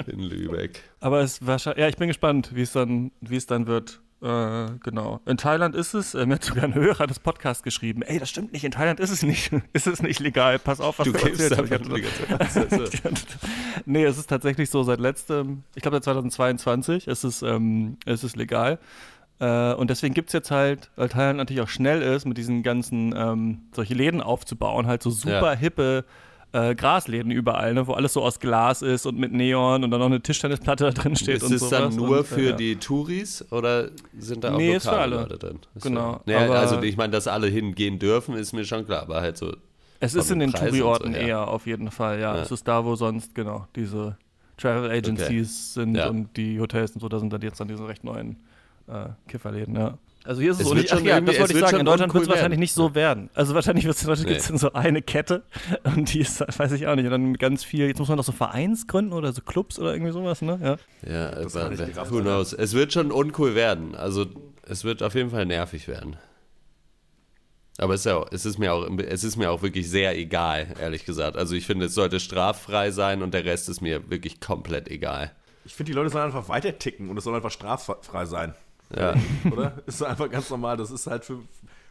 in 0.07 0.19
Lübeck. 0.19 0.81
Aber 0.99 1.21
es 1.21 1.45
wahrscheinlich, 1.45 1.81
ja, 1.81 1.87
ich 1.87 1.97
bin 1.97 2.07
gespannt, 2.07 2.51
wie 2.53 2.61
es 2.61 2.71
dann, 2.71 3.11
wie 3.21 3.35
es 3.35 3.45
dann 3.45 3.67
wird. 3.67 4.01
Äh, 4.21 4.67
genau. 4.83 5.19
In 5.25 5.37
Thailand 5.37 5.75
ist 5.75 5.93
es, 5.93 6.15
äh, 6.15 6.25
mir 6.25 6.35
hat 6.35 6.43
sogar 6.43 6.63
ein 6.63 6.73
Hörer 6.73 7.05
des 7.05 7.19
Podcasts 7.19 7.63
geschrieben, 7.63 8.01
ey, 8.01 8.17
das 8.17 8.29
stimmt 8.29 8.53
nicht, 8.53 8.63
in 8.63 8.71
Thailand 8.71 8.99
ist 8.99 9.11
es 9.11 9.23
nicht, 9.23 9.51
ist 9.73 9.87
es 9.87 10.01
nicht 10.01 10.19
legal, 10.19 10.57
pass 10.57 10.79
auf, 10.79 10.99
was 10.99 11.05
Du 11.05 11.11
du, 11.11 11.19
erzählst. 11.19 11.59
nee, 13.85 14.05
es 14.05 14.17
ist 14.17 14.27
tatsächlich 14.27 14.69
so 14.69 14.83
seit 14.83 14.99
letztem, 14.99 15.63
ich 15.75 15.81
glaube 15.81 15.97
seit 15.97 16.05
2022 16.05 17.07
ist 17.07 17.23
es, 17.23 17.41
ähm, 17.41 17.97
ist 18.05 18.23
es 18.23 18.35
legal. 18.35 18.79
Äh, 19.39 19.73
und 19.73 19.89
deswegen 19.89 20.13
gibt 20.13 20.29
es 20.29 20.33
jetzt 20.33 20.49
halt, 20.49 20.89
weil 20.95 21.09
Thailand 21.09 21.37
natürlich 21.37 21.61
auch 21.61 21.67
schnell 21.69 22.01
ist, 22.01 22.25
mit 22.25 22.37
diesen 22.37 22.63
ganzen 22.63 23.13
ähm, 23.15 23.63
solche 23.73 23.93
Läden 23.93 24.21
aufzubauen, 24.21 24.87
halt 24.87 25.03
so 25.03 25.09
super 25.09 25.53
Ja. 25.53 25.59
hippe 25.59 26.05
äh, 26.51 26.73
Grasläden 26.75 27.31
überall, 27.31 27.73
ne, 27.73 27.85
wo 27.87 27.93
alles 27.93 28.13
so 28.13 28.21
aus 28.23 28.39
Glas 28.39 28.81
ist 28.81 29.05
und 29.05 29.17
mit 29.19 29.33
Neon 29.33 29.83
und 29.83 29.91
dann 29.91 29.99
noch 29.99 30.05
eine 30.05 30.21
Tischtennisplatte 30.21 30.85
da 30.85 30.91
drin 30.91 31.15
steht 31.15 31.37
Ist 31.37 31.43
und 31.43 31.53
es 31.53 31.69
dann 31.69 31.95
nur 31.95 32.19
und, 32.19 32.27
für 32.27 32.39
äh, 32.41 32.49
ja. 32.51 32.55
die 32.55 32.75
Touris 32.77 33.45
oder 33.51 33.89
sind 34.17 34.43
da 34.43 34.53
auch 34.53 34.57
Nee, 34.57 34.75
ist 34.75 34.83
für 34.83 34.91
lokale 34.91 35.15
alle. 35.17 35.23
Leute 35.27 35.37
drin? 35.37 35.59
Ist 35.75 35.83
Genau, 35.83 36.21
Ja, 36.25 36.45
aber- 36.45 36.59
also 36.59 36.81
ich 36.81 36.95
meine, 36.97 37.11
dass 37.11 37.27
alle 37.27 37.47
hingehen 37.47 37.99
dürfen, 37.99 38.35
ist 38.35 38.53
mir 38.53 38.63
schon 38.65 38.85
klar, 38.85 39.01
aber 39.03 39.21
halt 39.21 39.37
so. 39.37 39.53
Es 39.99 40.13
ist 40.15 40.29
in 40.31 40.39
den 40.39 40.51
Touri-Orten 40.51 41.13
so, 41.13 41.19
ja. 41.19 41.25
eher 41.27 41.47
auf 41.47 41.65
jeden 41.67 41.89
Fall, 41.91 42.19
ja. 42.19 42.35
Es 42.37 42.51
ist 42.51 42.67
da, 42.67 42.85
wo 42.85 42.95
sonst, 42.95 43.33
genau, 43.35 43.67
diese 43.75 44.17
Travel 44.57 44.89
Agencies 44.91 45.73
sind 45.73 45.95
Ja. 45.95 46.09
und 46.09 46.35
die 46.37 46.59
Hotels 46.59 46.91
und 46.91 47.01
so, 47.01 47.09
da 47.09 47.19
sind 47.19 47.31
dann 47.33 47.41
jetzt 47.41 47.59
dann 47.59 47.67
diese 47.67 47.87
recht 47.87 48.03
neuen 48.03 48.37
äh, 48.87 49.07
Kifferläden, 49.27 49.75
ja. 49.75 49.97
Also 50.25 50.41
hier 50.41 50.51
ist 50.51 50.57
es, 50.57 50.63
Es 50.63 50.67
so 50.69 50.75
wird 50.75 50.83
nicht, 50.83 50.93
ach 50.93 50.97
schon 50.97 51.05
ja, 51.07 51.15
irgendwie- 51.15 51.31
das 51.33 51.39
wollte 51.41 51.53
ich 51.53 51.59
sagen, 51.59 51.79
in 51.79 51.85
Deutschland 51.85 52.13
wird 52.13 52.23
es 52.23 52.29
wahrscheinlich 52.29 52.59
nicht 52.59 52.73
so 52.73 52.95
werden. 52.95 53.29
Also 53.35 53.53
wahrscheinlich 53.53 53.85
wird 53.85 53.95
es 53.95 54.01
in 54.01 54.07
Deutschland 54.07 54.27
Nee. 54.29 54.33
gibt's 54.35 54.47
dann 54.47 54.57
so 54.57 54.73
eine 54.73 55.01
Kette 55.01 55.43
und 55.83 56.11
die 56.13 56.19
ist, 56.21 56.41
weiß 56.59 56.71
ich 56.71 56.87
auch 56.87 56.95
nicht, 56.95 57.05
und 57.05 57.11
dann 57.11 57.33
ganz 57.35 57.63
viel, 57.63 57.85
jetzt 57.87 57.99
muss 57.99 58.07
man 58.07 58.17
noch 58.17 58.23
so 58.25 58.31
Vereins 58.31 58.87
gründen 58.87 59.13
oder 59.13 59.31
so 59.33 59.41
Clubs 59.41 59.77
oder 59.79 59.93
irgendwie 59.93 60.11
sowas, 60.11 60.41
ne? 60.41 60.59
Ja. 61.05 61.11
Ja, 61.11 61.31
Das 61.31 61.55
aber 61.55 61.75
kann 61.75 61.87
ich 61.87 61.93
gerafft, 61.93 62.11
who 62.11 62.21
knows? 62.21 62.53
Es 62.53 62.73
wird 62.73 62.91
schon 62.91 63.11
uncool 63.11 63.53
werden. 63.55 63.93
Also 63.95 64.25
es 64.67 64.83
wird 64.83 65.03
auf 65.03 65.13
jeden 65.15 65.29
Fall 65.29 65.45
nervig 65.45 65.87
werden. 65.87 66.15
Aber 67.77 67.93
es 67.93 68.01
ist, 68.01 68.05
ja 68.05 68.15
auch, 68.17 68.27
es, 68.31 68.45
ist 68.45 68.57
mir 68.57 68.73
auch, 68.73 68.87
es 68.99 69.23
ist 69.25 69.35
mir 69.35 69.51
auch 69.51 69.61
wirklich 69.61 69.89
sehr 69.89 70.17
egal, 70.17 70.67
ehrlich 70.79 71.05
gesagt. 71.05 71.35
Also 71.35 71.55
ich 71.55 71.65
finde, 71.65 71.85
es 71.87 71.93
sollte 71.93 72.19
straffrei 72.21 72.89
sein 72.91 73.21
und 73.21 73.33
der 73.33 73.43
Rest 73.43 73.67
ist 73.67 73.81
mir 73.81 74.09
wirklich 74.09 74.39
komplett 74.39 74.87
egal. 74.87 75.31
Ich 75.65 75.73
finde, 75.73 75.91
die 75.91 75.95
Leute 75.95 76.09
sollen 76.09 76.23
einfach 76.25 76.47
weiter 76.47 76.77
ticken 76.79 77.09
und 77.09 77.17
es 77.17 77.25
soll 77.25 77.35
einfach 77.35 77.51
straffrei 77.51 78.25
sein. 78.25 78.53
Ja. 78.95 79.15
Oder? 79.51 79.73
Ist 79.85 80.03
einfach 80.03 80.29
ganz 80.29 80.49
normal. 80.49 80.77
Das 80.77 80.91
ist 80.91 81.07
halt 81.07 81.25
für, 81.25 81.39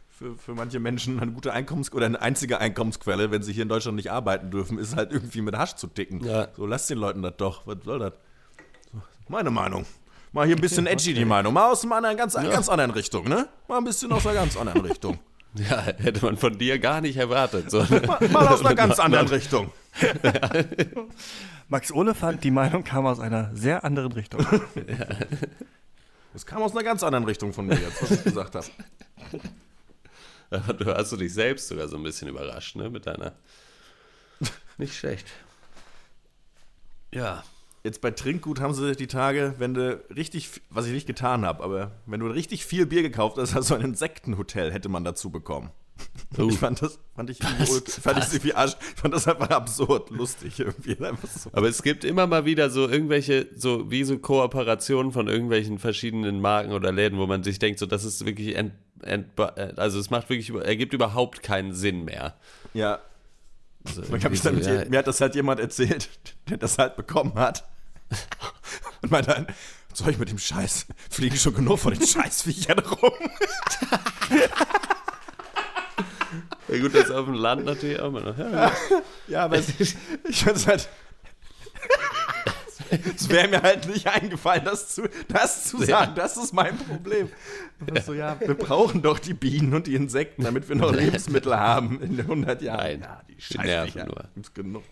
für, 0.09 0.35
für 0.35 0.53
manche 0.53 0.79
Menschen 0.79 1.19
eine 1.19 1.31
gute 1.31 1.53
Einkommens- 1.53 1.91
oder 1.91 2.05
eine 2.05 2.21
einzige 2.21 2.59
Einkommensquelle, 2.59 3.31
wenn 3.31 3.43
sie 3.43 3.53
hier 3.53 3.63
in 3.63 3.69
Deutschland 3.69 3.95
nicht 3.95 4.11
arbeiten 4.11 4.51
dürfen, 4.51 4.77
ist 4.77 4.95
halt 4.95 5.11
irgendwie 5.11 5.41
mit 5.41 5.57
Hasch 5.57 5.75
zu 5.75 5.87
ticken. 5.87 6.23
Ja. 6.23 6.47
So, 6.55 6.65
lasst 6.65 6.89
den 6.89 6.97
Leuten 6.97 7.21
das 7.21 7.33
doch. 7.37 7.67
Was 7.67 7.77
soll 7.83 7.99
das? 7.99 8.13
So, 8.91 9.01
meine 9.27 9.51
Meinung. 9.51 9.85
Mal 10.31 10.47
hier 10.47 10.55
ein 10.55 10.61
bisschen 10.61 10.85
edgy 10.85 11.13
die 11.13 11.23
Meinung. 11.23 11.53
Mal 11.53 11.71
aus 11.71 11.89
einer 11.89 12.13
ganz, 12.15 12.33
ganz 12.33 12.67
anderen 12.67 12.91
Richtung, 12.91 13.27
ne? 13.29 13.47
Mal 13.69 13.77
ein 13.77 13.85
bisschen 13.85 14.11
aus 14.11 14.25
einer 14.27 14.35
ganz 14.35 14.57
anderen 14.57 14.81
Richtung. 14.81 15.19
Ja, 15.57 15.83
hätte 15.83 16.25
man 16.25 16.35
von 16.35 16.57
dir 16.57 16.79
gar 16.79 16.99
nicht 16.99 17.15
erwartet. 17.15 17.71
So. 17.71 17.79
Mal, 18.05 18.27
mal 18.27 18.47
aus 18.49 18.59
einer 18.59 18.75
ganz 18.75 18.99
anderen 18.99 19.29
Richtung. 19.29 19.71
Max 21.69 21.93
Olefant, 21.93 22.43
die 22.43 22.51
Meinung 22.51 22.83
kam 22.83 23.05
aus 23.05 23.21
einer 23.21 23.51
sehr 23.55 23.85
anderen 23.85 24.11
Richtung. 24.11 24.45
Es 26.35 26.45
kam 26.45 26.61
aus 26.61 26.73
einer 26.73 26.83
ganz 26.83 27.01
anderen 27.01 27.23
Richtung 27.23 27.53
von 27.53 27.65
mir 27.65 27.79
jetzt, 27.79 28.01
was 28.03 28.11
ich 28.11 28.23
gesagt 28.23 28.55
habe. 28.55 28.67
Du 30.77 30.85
hast 30.85 31.11
du 31.11 31.17
dich 31.17 31.33
selbst 31.33 31.67
sogar 31.67 31.87
so 31.87 31.97
ein 31.97 32.03
bisschen 32.03 32.27
überrascht, 32.27 32.75
ne? 32.75 32.89
Mit 32.89 33.07
deiner. 33.07 33.33
Nicht 34.77 34.95
schlecht. 34.95 35.25
Ja. 37.11 37.43
Jetzt 37.83 37.99
bei 37.99 38.11
Trinkgut 38.11 38.61
haben 38.61 38.73
sie 38.73 38.95
die 38.95 39.07
Tage, 39.07 39.55
wenn 39.57 39.73
du 39.73 40.03
richtig, 40.15 40.61
was 40.69 40.85
ich 40.85 40.93
nicht 40.93 41.07
getan 41.07 41.45
habe, 41.45 41.63
aber 41.63 41.91
wenn 42.05 42.19
du 42.19 42.27
richtig 42.27 42.65
viel 42.65 42.85
Bier 42.85 43.01
gekauft 43.01 43.37
hast, 43.37 43.55
also 43.55 43.75
ein 43.75 43.81
Insektenhotel 43.81 44.71
hätte 44.71 44.87
man 44.87 45.03
dazu 45.03 45.29
bekommen. 45.29 45.71
Oh. 46.37 46.47
Ich 46.49 46.57
fand 46.57 46.81
das, 46.81 46.99
fand 47.15 47.29
ich, 47.29 47.39
irgendwie- 47.41 47.91
fand 48.01 48.17
ich 48.19 48.33
irgendwie 48.33 48.53
arsch, 48.53 48.75
ich 48.95 48.99
fand 49.01 49.13
das 49.13 49.27
einfach 49.27 49.49
absurd, 49.51 50.09
lustig 50.09 50.59
irgendwie. 50.59 50.97
Einfach 51.03 51.29
so. 51.29 51.49
Aber 51.53 51.69
es 51.69 51.81
gibt 51.83 52.03
immer 52.03 52.27
mal 52.27 52.45
wieder 52.45 52.69
so 52.69 52.89
irgendwelche, 52.89 53.47
so 53.55 53.89
wie 53.91 54.03
so 54.03 54.17
Kooperationen 54.17 55.11
von 55.11 55.27
irgendwelchen 55.27 55.79
verschiedenen 55.79 56.41
Marken 56.41 56.71
oder 56.73 56.91
Läden, 56.91 57.17
wo 57.19 57.27
man 57.27 57.43
sich 57.43 57.59
denkt, 57.59 57.79
so 57.79 57.85
das 57.85 58.03
ist 58.03 58.25
wirklich 58.25 58.55
ent, 58.55 58.73
ent, 59.01 59.27
also 59.77 59.99
es 59.99 60.09
macht 60.09 60.29
wirklich, 60.29 60.49
ergibt 60.53 60.93
überhaupt 60.93 61.41
keinen 61.43 61.73
Sinn 61.73 62.03
mehr. 62.05 62.35
Ja, 62.73 62.99
Also 63.85 64.03
so, 64.03 64.15
ja, 64.15 64.85
mir 64.89 64.97
hat 64.99 65.07
das 65.07 65.21
halt 65.21 65.35
jemand 65.35 65.59
erzählt, 65.59 66.09
der 66.49 66.57
das 66.57 66.77
halt 66.77 66.95
bekommen 66.97 67.35
hat. 67.35 67.63
Und 69.01 69.11
meinte 69.11 69.31
dann, 69.31 69.47
soll 69.93 70.11
ich 70.11 70.17
mit 70.17 70.29
dem 70.29 70.37
Scheiß, 70.39 70.87
fliegen 71.09 71.37
schon 71.37 71.53
genug 71.53 71.79
von 71.79 71.93
den 71.93 72.05
Scheißviechern 72.05 72.79
rum. 72.79 73.11
ja 76.67 76.79
gut, 76.81 76.95
das 76.95 77.05
ist 77.05 77.11
auf 77.11 77.25
dem 77.25 77.35
Land 77.35 77.65
natürlich 77.65 77.99
auch 77.99 78.07
immer 78.07 78.21
noch. 78.21 78.37
Ja, 78.37 78.71
Ja, 79.27 79.45
aber 79.45 79.57
es, 79.57 79.69
ich 79.79 79.95
finde 80.43 80.59
es 80.59 80.67
halt. 80.67 80.89
Es 83.15 83.29
wäre 83.29 83.47
mir 83.47 83.63
halt 83.63 83.87
nicht 83.87 84.05
eingefallen, 84.07 84.63
das 84.63 84.89
zu, 84.93 85.09
das 85.27 85.65
zu 85.65 85.83
sagen. 85.83 86.13
Das 86.13 86.37
ist 86.37 86.53
mein 86.53 86.77
Problem. 86.77 87.29
So, 88.05 88.13
ja, 88.13 88.39
wir 88.39 88.53
brauchen 88.53 89.01
doch 89.01 89.17
die 89.17 89.33
Bienen 89.33 89.73
und 89.73 89.87
die 89.87 89.95
Insekten, 89.95 90.43
damit 90.43 90.69
wir 90.69 90.75
noch 90.75 90.93
Lebensmittel 90.95 91.57
haben 91.57 91.99
in 92.01 92.19
100 92.19 92.61
Jahren. 92.61 92.99
Nein, 92.99 93.01
ja, 93.01 93.21
die 93.27 93.35
die 93.35 93.57
nerven 93.57 94.05
nur. 94.05 94.25
Genug. 94.53 94.83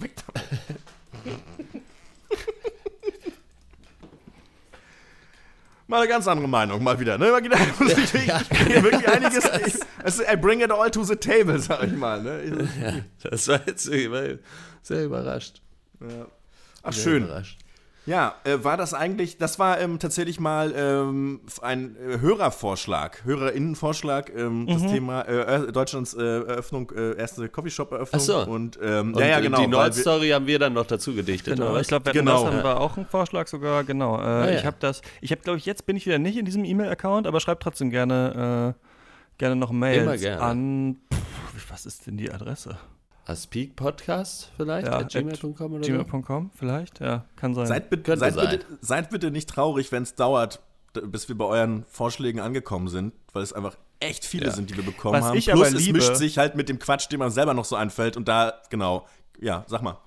Weg 0.00 0.12
damit. 0.32 1.82
Mal 5.88 6.00
eine 6.00 6.08
ganz 6.08 6.28
andere 6.28 6.46
Meinung, 6.46 6.82
mal 6.84 7.00
wieder. 7.00 7.16
Ne? 7.16 7.30
Mal 7.30 7.42
wieder 7.42 7.56
ich, 7.56 7.96
ich, 7.96 8.14
ich, 8.14 8.82
wirklich 8.82 9.08
einiges. 9.08 9.50
Ich, 9.66 9.80
also, 10.04 10.22
I 10.22 10.36
bring 10.36 10.60
it 10.60 10.70
all 10.70 10.90
to 10.90 11.02
the 11.02 11.16
table, 11.16 11.58
sag 11.58 11.82
ich 11.82 11.92
mal. 11.92 12.22
Ne? 12.22 13.04
das 13.22 13.48
war 13.48 13.60
jetzt 13.66 13.84
sehr 13.84 15.04
überrascht. 15.04 15.62
Ach, 16.82 16.92
Sehr 16.92 17.02
schön. 17.02 17.24
Überrascht. 17.24 17.58
Ja, 18.08 18.36
äh, 18.44 18.56
war 18.62 18.78
das 18.78 18.94
eigentlich, 18.94 19.36
das 19.36 19.58
war 19.58 19.78
ähm, 19.80 19.98
tatsächlich 19.98 20.40
mal 20.40 20.72
ähm, 20.74 21.40
ein 21.60 21.94
äh, 21.96 22.20
Hörervorschlag, 22.20 23.22
HörerInnenvorschlag, 23.24 24.32
ähm, 24.34 24.66
das 24.66 24.80
Thema 24.86 25.22
äh, 25.28 25.70
Deutschlands 25.70 26.14
äh, 26.14 26.22
Eröffnung, 26.22 26.90
äh, 26.96 27.18
erste 27.18 27.50
Coffeeshop-Eröffnung. 27.50 28.18
Ach 28.22 28.24
so. 28.24 28.38
Und, 28.50 28.78
ähm, 28.82 29.12
Und 29.12 29.20
ja, 29.20 29.26
ja, 29.26 29.40
genau. 29.40 29.60
die 29.60 29.66
Nordstory 29.66 30.30
haben 30.30 30.46
wir 30.46 30.58
dann 30.58 30.72
noch 30.72 30.86
dazu 30.86 31.14
gedichtet, 31.14 31.56
Genau, 31.58 31.72
oder 31.72 31.80
ich 31.82 31.88
glaube, 31.88 32.10
Genau. 32.12 32.44
genau. 32.44 32.56
das 32.56 32.64
war 32.64 32.80
auch 32.80 32.96
ein 32.96 33.04
Vorschlag 33.04 33.46
sogar, 33.46 33.84
genau. 33.84 34.18
Äh, 34.18 34.22
Ah, 34.24 34.50
ja. 34.52 34.58
Ich 34.58 34.64
habe 34.64 34.78
das, 34.80 35.02
ich 35.20 35.30
habe, 35.30 35.42
glaube 35.42 35.58
ich, 35.58 35.66
jetzt 35.66 35.84
bin 35.84 35.94
ich 35.94 36.06
wieder 36.06 36.18
nicht 36.18 36.38
in 36.38 36.46
diesem 36.46 36.64
E-Mail-Account, 36.64 37.26
aber 37.26 37.40
schreibt 37.40 37.62
trotzdem 37.62 37.90
gerne, 37.90 38.74
äh, 38.74 39.36
gerne 39.36 39.54
noch 39.56 39.70
Mails 39.70 40.02
Immer 40.04 40.16
gerne. 40.16 40.40
an, 40.42 40.96
pff, 41.12 41.70
was 41.70 41.84
ist 41.84 42.06
denn 42.06 42.16
die 42.16 42.32
Adresse? 42.32 42.78
Aspik 43.28 43.76
Podcast 43.76 44.50
vielleicht? 44.56 44.86
Ja, 44.86 45.02
gmail.com 45.02 45.74
oder 45.74 45.84
so? 45.84 45.92
Gmail.com 45.92 46.50
vielleicht? 46.54 46.98
Ja, 47.00 47.26
kann 47.36 47.54
sein. 47.54 47.66
Seid, 47.66 47.90
bitte, 47.90 48.16
seid, 48.16 48.32
sein. 48.34 48.48
bitte, 48.50 48.66
seid 48.80 49.10
bitte 49.10 49.30
nicht 49.30 49.50
traurig, 49.50 49.92
wenn 49.92 50.02
es 50.02 50.14
dauert, 50.14 50.60
bis 50.94 51.28
wir 51.28 51.36
bei 51.36 51.44
euren 51.44 51.84
Vorschlägen 51.90 52.40
angekommen 52.40 52.88
sind, 52.88 53.12
weil 53.34 53.42
es 53.42 53.52
einfach 53.52 53.76
echt 54.00 54.24
viele 54.24 54.46
Ja. 54.46 54.52
sind, 54.52 54.70
die 54.70 54.76
wir 54.78 54.84
bekommen 54.84 55.14
Was 55.20 55.26
haben. 55.26 55.36
ich 55.36 55.44
Plus 55.46 55.58
aber 55.60 55.68
es 55.68 55.74
liebe- 55.74 55.98
mischt 55.98 56.16
sich 56.16 56.38
halt 56.38 56.54
mit 56.54 56.70
dem 56.70 56.78
Quatsch, 56.78 57.12
den 57.12 57.18
man 57.18 57.30
selber 57.30 57.52
noch 57.52 57.66
so 57.66 57.76
einfällt 57.76 58.16
und 58.16 58.28
da, 58.28 58.54
genau, 58.70 59.06
ja, 59.40 59.64
sag 59.66 59.82
mal. 59.82 59.98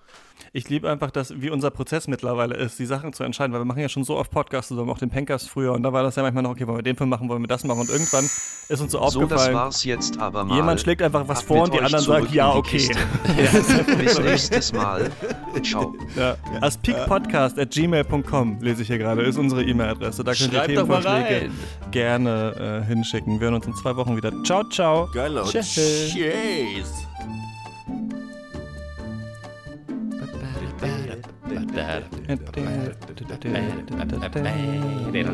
Ich 0.54 0.67
liebe 0.70 0.89
einfach, 0.89 1.12
dass, 1.12 1.39
wie 1.39 1.50
unser 1.50 1.70
Prozess 1.70 2.08
mittlerweile 2.10 2.56
ist, 2.56 2.78
die 2.78 2.86
Sachen 2.86 3.13
zu 3.13 3.24
entscheiden, 3.24 3.54
weil 3.54 3.62
wir 3.62 3.65
machen 3.65 3.80
ja 3.80 3.88
schon 3.88 4.04
so 4.04 4.17
oft 4.17 4.32
Podcasts 4.32 4.67
zusammen, 4.67 4.89
auch 4.89 4.98
den 4.98 5.10
Pencast 5.10 5.50
früher 5.50 5.72
und 5.72 5.84
da 5.84 5.94
war 5.94 6.04
das 6.04 6.17
ja 6.17 6.24
manchmal 6.24 6.44
noch, 6.44 6.50
okay, 6.52 6.67
wollen 6.67 6.80
wir 6.80 6.84
den 6.84 6.98
Film 6.98 7.10
machen, 7.10 7.30
wollen 7.30 7.41
wir 7.41 7.48
das 7.48 7.63
machen 7.63 7.80
und 7.80 7.89
irgendwann 7.89 8.26
ist 8.26 8.82
uns 8.82 8.91
so 8.91 8.98
So, 8.98 9.06
das 9.06 9.15
aufgefallen, 9.15 9.54
war's 9.54 9.86
jetzt 9.86 10.20
aber 10.20 10.44
mal. 10.44 10.56
jemand 10.56 10.82
schlägt 10.82 11.02
einfach 11.04 11.26
was 11.28 11.39
Ab 11.39 11.46
vor 11.46 11.63
und 11.63 11.74
die 11.74 11.80
anderen 11.80 12.04
sagen, 12.04 12.28
ja, 12.34 12.54
okay. 12.54 12.89
Bis 13.98 14.20
nächstes 14.20 14.74
Mal. 14.74 15.10
Ciao. 15.63 15.94
Ja. 16.17 16.36
Aspikpodcast 16.60 17.58
at 17.58 17.72
gmail.com 17.72 18.58
lese 18.60 18.82
ich 18.82 18.88
hier 18.89 18.98
gerade, 18.98 19.22
ist 19.22 19.38
unsere 19.38 19.63
E-Mail-Adresse. 19.63 20.24
Da 20.24 20.34
könnt 20.34 20.52
ihr 20.54 20.63
Themenvorschläge 20.63 21.41
rein. 21.44 21.52
gerne 21.91 22.82
äh, 22.84 22.88
hinschicken. 22.88 23.39
Wir 23.39 23.46
hören 23.46 23.56
uns 23.56 23.67
in 23.67 23.76
zwei 23.76 23.96
Wochen 23.96 24.17
wieder. 24.17 24.32
Ciao, 24.44 24.63
ciao. 24.65 25.08
Geil, 25.13 25.32
Leute. 25.32 25.62
Tschüss. 25.62 26.13
det 31.76 31.82
här. 31.82 32.04
Det. 35.14 35.28